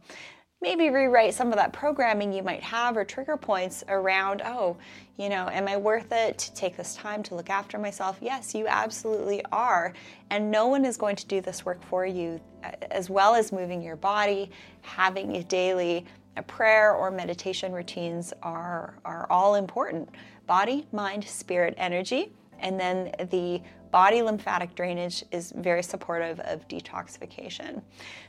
maybe 0.62 0.90
rewrite 0.90 1.34
some 1.34 1.50
of 1.50 1.56
that 1.56 1.72
programming 1.72 2.34
you 2.34 2.44
might 2.44 2.62
have 2.62 2.98
or 2.98 3.06
trigger 3.06 3.38
points 3.38 3.84
around, 3.88 4.42
oh, 4.44 4.78
you 5.18 5.30
know, 5.30 5.48
am 5.50 5.68
I 5.68 5.78
worth 5.78 6.12
it 6.12 6.38
to 6.38 6.54
take 6.54 6.76
this 6.76 6.96
time 6.96 7.24
to 7.24 7.36
look 7.36 7.50
after 7.50 7.78
myself? 7.78 8.18
Yes, 8.22 8.54
you 8.54 8.68
absolutely 8.68 9.44
are. 9.52 9.94
And 10.30 10.52
no 10.52 10.68
one 10.68 10.84
is 10.84 10.98
going 10.98 11.16
to 11.16 11.26
do 11.28 11.40
this 11.40 11.66
work 11.66 11.82
for 11.84 12.06
you, 12.06 12.42
uh, 12.64 12.72
as 12.92 13.10
well 13.10 13.36
as 13.36 13.52
moving 13.52 13.82
your 13.82 13.96
body, 13.96 14.52
having 14.82 15.38
a 15.38 15.44
daily 15.44 16.06
a 16.38 16.44
prayer 16.44 16.94
or 16.94 17.12
meditation 17.12 17.74
routines 17.74 18.34
are, 18.42 18.96
are 19.04 19.28
all 19.30 19.56
important. 19.56 20.10
Body, 20.48 20.88
mind, 20.92 21.24
spirit, 21.24 21.74
energy. 21.78 22.32
And 22.60 22.80
then 22.80 23.12
the 23.30 23.62
body 23.92 24.22
lymphatic 24.22 24.76
drainage 24.76 25.24
is 25.32 25.52
very 25.56 25.84
supportive 25.84 26.40
of 26.42 26.68
detoxification. 26.68 27.82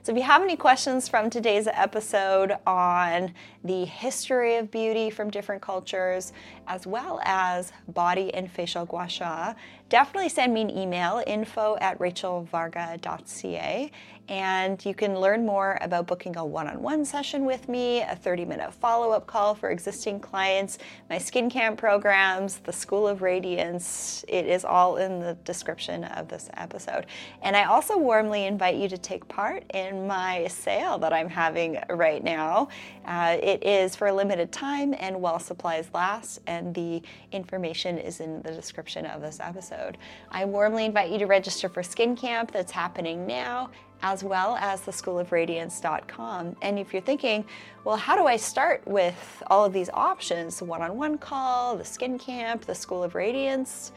So, 0.02 0.12
if 0.12 0.18
you 0.18 0.24
have 0.24 0.42
any 0.42 0.56
questions 0.56 1.08
from 1.08 1.30
today's 1.30 1.66
episode 1.66 2.56
on 2.66 3.34
the 3.64 3.84
history 3.84 4.56
of 4.56 4.70
beauty 4.70 5.10
from 5.10 5.30
different 5.30 5.62
cultures, 5.62 6.32
as 6.66 6.86
well 6.86 7.20
as 7.24 7.72
body 7.88 8.32
and 8.34 8.50
facial 8.50 8.86
gua 8.86 9.08
sha, 9.08 9.54
definitely 9.88 10.28
send 10.28 10.54
me 10.54 10.62
an 10.62 10.70
email 10.70 11.22
info 11.26 11.76
at 11.80 11.98
rachelvarga.ca 11.98 13.90
and 14.30 14.84
you 14.86 14.94
can 14.94 15.18
learn 15.18 15.44
more 15.44 15.76
about 15.80 16.06
booking 16.06 16.36
a 16.36 16.44
one 16.44 16.68
on 16.68 16.80
one 16.80 17.04
session 17.04 17.44
with 17.44 17.68
me, 17.68 18.00
a 18.02 18.14
30 18.14 18.44
minute 18.44 18.72
follow 18.72 19.10
up 19.10 19.26
call 19.26 19.56
for 19.56 19.70
existing 19.70 20.20
clients, 20.20 20.78
my 21.10 21.18
skin 21.18 21.50
camp 21.50 21.76
programs, 21.76 22.58
the 22.58 22.72
School 22.72 23.08
of 23.08 23.22
Radiance. 23.22 24.24
It 24.28 24.46
is 24.46 24.64
all 24.64 24.98
in 24.98 25.18
the 25.18 25.34
description 25.50 26.04
of 26.04 26.28
this 26.28 26.48
episode. 26.54 27.06
And 27.42 27.56
I 27.56 27.64
also 27.64 27.98
warmly 27.98 28.46
invite 28.46 28.76
you 28.76 28.88
to 28.88 28.96
take 28.96 29.26
part 29.26 29.64
in 29.74 30.06
my 30.06 30.46
sale 30.46 30.96
that 30.98 31.12
I'm 31.12 31.28
having 31.28 31.78
right 31.88 32.22
now. 32.22 32.68
Uh, 33.04 33.36
it 33.42 33.64
is 33.64 33.96
for 33.96 34.06
a 34.06 34.14
limited 34.14 34.52
time 34.52 34.94
and 35.00 35.20
while 35.20 35.40
supplies 35.40 35.88
last, 35.92 36.38
and 36.46 36.72
the 36.72 37.02
information 37.32 37.98
is 37.98 38.20
in 38.20 38.42
the 38.42 38.52
description 38.52 39.06
of 39.06 39.20
this 39.20 39.40
episode. 39.40 39.98
I 40.30 40.44
warmly 40.44 40.84
invite 40.84 41.10
you 41.10 41.18
to 41.18 41.26
register 41.26 41.68
for 41.68 41.82
Skin 41.82 42.14
Camp 42.14 42.52
that's 42.52 42.70
happening 42.70 43.26
now 43.26 43.70
as 44.02 44.24
well 44.24 44.56
as 44.56 44.80
the 44.80 44.92
schoolofradiance.com. 44.92 46.56
And 46.62 46.78
if 46.78 46.92
you're 46.92 47.02
thinking, 47.02 47.44
well, 47.84 47.96
how 47.96 48.16
do 48.16 48.26
I 48.26 48.36
start 48.36 48.82
with 48.86 49.42
all 49.48 49.64
of 49.64 49.72
these 49.72 49.90
options 49.90 50.62
one 50.62 50.82
on 50.82 50.96
one 50.96 51.18
call, 51.18 51.76
the 51.76 51.84
skin 51.84 52.18
camp, 52.18 52.64
the 52.64 52.74
School 52.74 53.02
of 53.02 53.14
Radiance? 53.14 53.92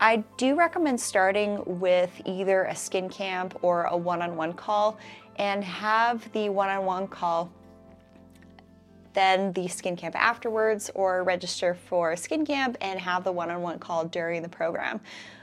I 0.00 0.24
do 0.36 0.54
recommend 0.54 1.00
starting 1.00 1.62
with 1.66 2.20
either 2.24 2.64
a 2.64 2.76
skin 2.76 3.08
camp 3.08 3.58
or 3.62 3.84
a 3.84 3.96
one 3.96 4.22
on 4.22 4.36
one 4.36 4.52
call 4.52 4.98
and 5.36 5.64
have 5.64 6.30
the 6.32 6.48
one 6.48 6.68
on 6.68 6.84
one 6.84 7.08
call 7.08 7.50
then 9.18 9.52
the 9.52 9.66
skin 9.66 9.96
camp 9.96 10.14
afterwards 10.16 10.92
or 10.94 11.24
register 11.24 11.74
for 11.74 12.14
skin 12.14 12.46
camp 12.46 12.76
and 12.80 13.00
have 13.00 13.24
the 13.24 13.32
one 13.32 13.50
on 13.50 13.60
one 13.62 13.80
call 13.80 14.04
during 14.04 14.42
the 14.42 14.48
program. 14.48 15.00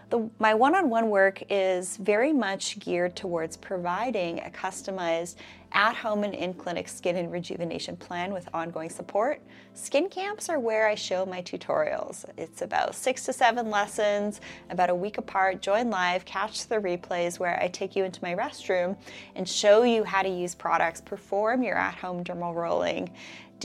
The, 0.09 0.29
my 0.39 0.53
one 0.53 0.75
on 0.75 0.89
one 0.89 1.09
work 1.09 1.43
is 1.49 1.97
very 1.97 2.31
much 2.31 2.79
geared 2.79 3.17
towards 3.17 3.57
providing 3.57 4.39
a 4.39 4.49
customized 4.49 5.35
at 5.75 5.93
home 5.93 6.23
and 6.23 6.33
in 6.33 6.53
clinic 6.53 6.88
skin 6.88 7.17
and 7.17 7.31
rejuvenation 7.31 7.97
plan 7.97 8.33
with 8.33 8.47
ongoing 8.53 8.89
support. 8.89 9.41
Skin 9.73 10.07
camps 10.07 10.47
are 10.49 10.57
where 10.57 10.88
I 10.88 10.95
show 10.95 11.25
my 11.25 11.41
tutorials. 11.41 12.23
It's 12.38 12.61
about 12.61 12.95
six 12.95 13.25
to 13.25 13.33
seven 13.33 13.69
lessons, 13.69 14.39
about 14.69 14.89
a 14.89 14.95
week 14.95 15.17
apart. 15.17 15.61
Join 15.61 15.89
live, 15.89 16.23
catch 16.23 16.67
the 16.67 16.77
replays 16.77 17.39
where 17.39 17.61
I 17.61 17.67
take 17.67 17.93
you 17.93 18.05
into 18.05 18.23
my 18.23 18.33
restroom 18.33 18.95
and 19.35 19.47
show 19.47 19.83
you 19.83 20.05
how 20.05 20.21
to 20.23 20.29
use 20.29 20.55
products, 20.55 21.01
perform 21.01 21.61
your 21.61 21.75
at 21.75 21.95
home 21.95 22.23
dermal 22.23 22.55
rolling 22.55 23.11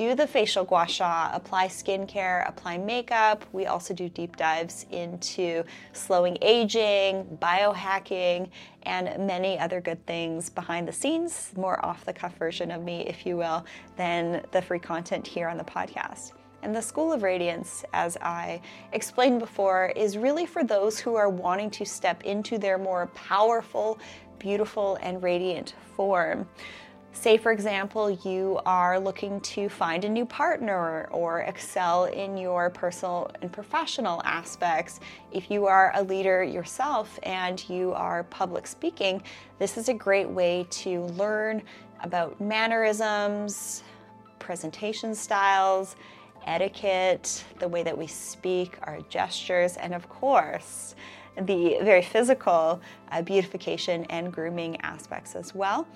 do 0.00 0.14
the 0.14 0.26
facial 0.26 0.64
gua 0.64 0.88
sha, 0.88 1.30
apply 1.34 1.68
skincare, 1.68 2.48
apply 2.48 2.78
makeup. 2.78 3.44
We 3.52 3.66
also 3.66 3.92
do 3.92 4.08
deep 4.08 4.34
dives 4.38 4.86
into 4.90 5.62
slowing 5.92 6.38
aging, 6.40 7.38
biohacking, 7.38 8.48
and 8.84 9.26
many 9.26 9.58
other 9.58 9.78
good 9.82 10.06
things 10.06 10.48
behind 10.48 10.88
the 10.88 10.92
scenes, 10.92 11.52
more 11.54 11.84
off 11.84 12.06
the 12.06 12.14
cuff 12.14 12.34
version 12.38 12.70
of 12.70 12.82
me, 12.82 13.06
if 13.06 13.26
you 13.26 13.36
will, 13.36 13.66
than 13.98 14.42
the 14.52 14.62
free 14.62 14.78
content 14.78 15.26
here 15.26 15.50
on 15.50 15.58
the 15.58 15.64
podcast. 15.64 16.32
And 16.62 16.74
the 16.74 16.80
School 16.80 17.12
of 17.12 17.22
Radiance, 17.22 17.84
as 17.92 18.16
I 18.22 18.62
explained 18.94 19.38
before, 19.38 19.92
is 19.94 20.16
really 20.16 20.46
for 20.46 20.64
those 20.64 20.98
who 20.98 21.14
are 21.14 21.28
wanting 21.28 21.70
to 21.72 21.84
step 21.84 22.22
into 22.22 22.56
their 22.56 22.78
more 22.78 23.08
powerful, 23.08 23.98
beautiful, 24.38 24.96
and 25.02 25.22
radiant 25.22 25.74
form. 25.94 26.48
Say, 27.12 27.36
for 27.36 27.50
example, 27.52 28.10
you 28.10 28.60
are 28.64 28.98
looking 28.98 29.40
to 29.40 29.68
find 29.68 30.04
a 30.04 30.08
new 30.08 30.24
partner 30.24 31.08
or 31.10 31.40
excel 31.40 32.04
in 32.04 32.36
your 32.36 32.70
personal 32.70 33.30
and 33.42 33.52
professional 33.52 34.22
aspects. 34.24 35.00
If 35.32 35.50
you 35.50 35.66
are 35.66 35.92
a 35.96 36.02
leader 36.02 36.42
yourself 36.42 37.18
and 37.24 37.68
you 37.68 37.92
are 37.92 38.22
public 38.24 38.66
speaking, 38.66 39.22
this 39.58 39.76
is 39.76 39.88
a 39.88 39.94
great 39.94 40.30
way 40.30 40.66
to 40.70 41.02
learn 41.06 41.62
about 42.02 42.40
mannerisms, 42.40 43.82
presentation 44.38 45.14
styles, 45.14 45.96
etiquette, 46.46 47.44
the 47.58 47.68
way 47.68 47.82
that 47.82 47.96
we 47.96 48.06
speak, 48.06 48.78
our 48.84 49.00
gestures, 49.08 49.76
and 49.76 49.94
of 49.94 50.08
course, 50.08 50.94
the 51.36 51.78
very 51.82 52.02
physical 52.02 52.80
uh, 53.10 53.22
beautification 53.22 54.04
and 54.04 54.32
grooming 54.32 54.80
aspects 54.80 55.34
as 55.34 55.54
well 55.54 55.86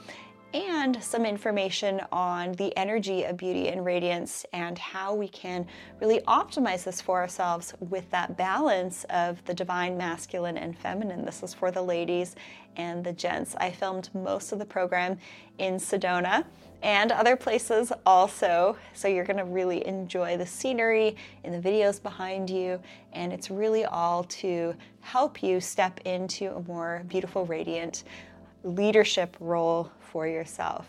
and 0.55 1.03
some 1.03 1.27
information 1.27 2.01
on 2.13 2.53
the 2.53 2.75
energy 2.79 3.25
of 3.25 3.37
beauty 3.37 3.69
and 3.69 3.85
radiance 3.85 4.47
and 4.53 4.79
how 4.79 5.13
we 5.13 5.27
can 5.27 5.67
really 6.01 6.21
optimize 6.29 6.85
this 6.85 7.01
for 7.01 7.21
ourselves 7.21 7.75
with 7.81 8.09
that 8.13 8.37
balance 8.37 9.03
of 9.11 9.45
the 9.47 9.53
divine 9.53 9.99
masculine 9.99 10.57
and 10.57 10.79
feminine. 10.79 11.25
This 11.25 11.43
is 11.43 11.53
for 11.53 11.73
the 11.73 11.83
ladies 11.83 12.37
and 12.77 13.03
the 13.03 13.13
gents. 13.13 13.57
I 13.57 13.73
filmed 13.73 14.11
most 14.15 14.53
of 14.53 14.61
the 14.61 14.65
program 14.65 15.19
in 15.59 15.75
Sedona 15.75 16.45
and 16.85 17.11
other 17.11 17.35
places 17.35 17.93
also. 18.07 18.77
So 18.93 19.09
you're 19.09 19.25
going 19.25 19.39
to 19.39 19.45
really 19.45 19.85
enjoy 19.85 20.37
the 20.37 20.47
scenery 20.47 21.17
in 21.43 21.51
the 21.51 21.69
videos 21.69 22.01
behind 22.01 22.49
you. 22.49 22.81
And 23.13 23.33
it's 23.33 23.51
really 23.51 23.87
all 23.87 24.23
to 24.25 24.77
help 25.01 25.43
you 25.43 25.61
step 25.61 25.99
into 26.05 26.55
a 26.55 26.63
more 26.63 27.03
beautiful, 27.09 27.45
radiant 27.45 28.05
leadership 28.63 29.37
role 29.41 29.91
for 30.15 30.29
yourself. 30.29 30.87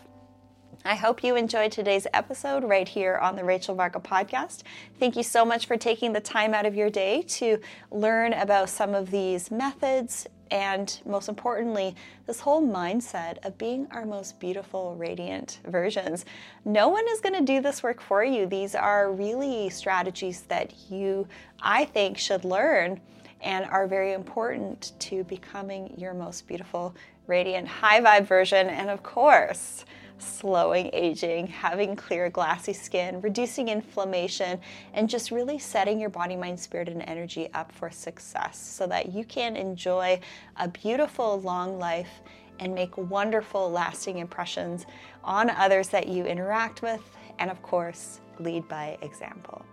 I 0.84 0.94
hope 0.94 1.24
you 1.24 1.34
enjoyed 1.34 1.72
today's 1.72 2.06
episode 2.14 2.62
right 2.62 2.86
here 2.86 3.16
on 3.16 3.34
the 3.34 3.42
Rachel 3.42 3.74
Varga 3.74 3.98
podcast. 3.98 4.62
Thank 5.00 5.16
you 5.16 5.24
so 5.24 5.44
much 5.44 5.66
for 5.66 5.76
taking 5.76 6.12
the 6.12 6.20
time 6.20 6.54
out 6.54 6.64
of 6.64 6.76
your 6.76 6.90
day 6.90 7.22
to 7.22 7.58
learn 7.90 8.34
about 8.34 8.68
some 8.68 8.94
of 8.94 9.10
these 9.10 9.50
methods 9.50 10.28
and, 10.52 11.00
most 11.04 11.28
importantly, 11.28 11.96
this 12.26 12.38
whole 12.38 12.62
mindset 12.62 13.44
of 13.44 13.58
being 13.58 13.88
our 13.90 14.06
most 14.06 14.38
beautiful, 14.38 14.94
radiant 14.94 15.58
versions. 15.66 16.24
No 16.64 16.88
one 16.88 17.04
is 17.08 17.20
going 17.20 17.34
to 17.34 17.44
do 17.44 17.60
this 17.60 17.82
work 17.82 18.00
for 18.00 18.22
you. 18.22 18.46
These 18.46 18.76
are 18.76 19.12
really 19.12 19.70
strategies 19.70 20.42
that 20.42 20.72
you, 20.88 21.26
I 21.60 21.86
think, 21.86 22.16
should 22.16 22.44
learn 22.44 23.00
and 23.40 23.66
are 23.66 23.88
very 23.88 24.12
important 24.12 24.92
to 25.00 25.24
becoming 25.24 25.92
your 25.96 26.14
most 26.14 26.46
beautiful, 26.46 26.94
radiant, 27.26 27.68
high 27.68 28.00
vibe 28.00 28.26
version. 28.26 28.68
And 28.68 28.90
of 28.90 29.02
course, 29.02 29.84
slowing 30.18 30.90
aging, 30.92 31.46
having 31.46 31.96
clear, 31.96 32.30
glassy 32.30 32.72
skin, 32.72 33.20
reducing 33.20 33.68
inflammation, 33.68 34.58
and 34.94 35.08
just 35.08 35.30
really 35.30 35.58
setting 35.58 36.00
your 36.00 36.10
body, 36.10 36.36
mind, 36.36 36.58
spirit, 36.58 36.88
and 36.88 37.02
energy 37.02 37.48
up 37.54 37.70
for 37.72 37.90
success 37.90 38.58
so 38.58 38.86
that 38.86 39.12
you 39.12 39.24
can 39.24 39.56
enjoy 39.56 40.20
a 40.56 40.68
beautiful, 40.68 41.40
long 41.40 41.78
life 41.78 42.20
and 42.58 42.74
make 42.74 42.96
wonderful, 42.96 43.70
lasting 43.70 44.18
impressions 44.18 44.86
on 45.22 45.50
others 45.50 45.88
that 45.88 46.08
you 46.08 46.24
interact 46.24 46.80
with, 46.80 47.02
and 47.38 47.50
of 47.50 47.60
course, 47.62 48.20
lead 48.38 48.66
by 48.68 48.96
example. 49.02 49.64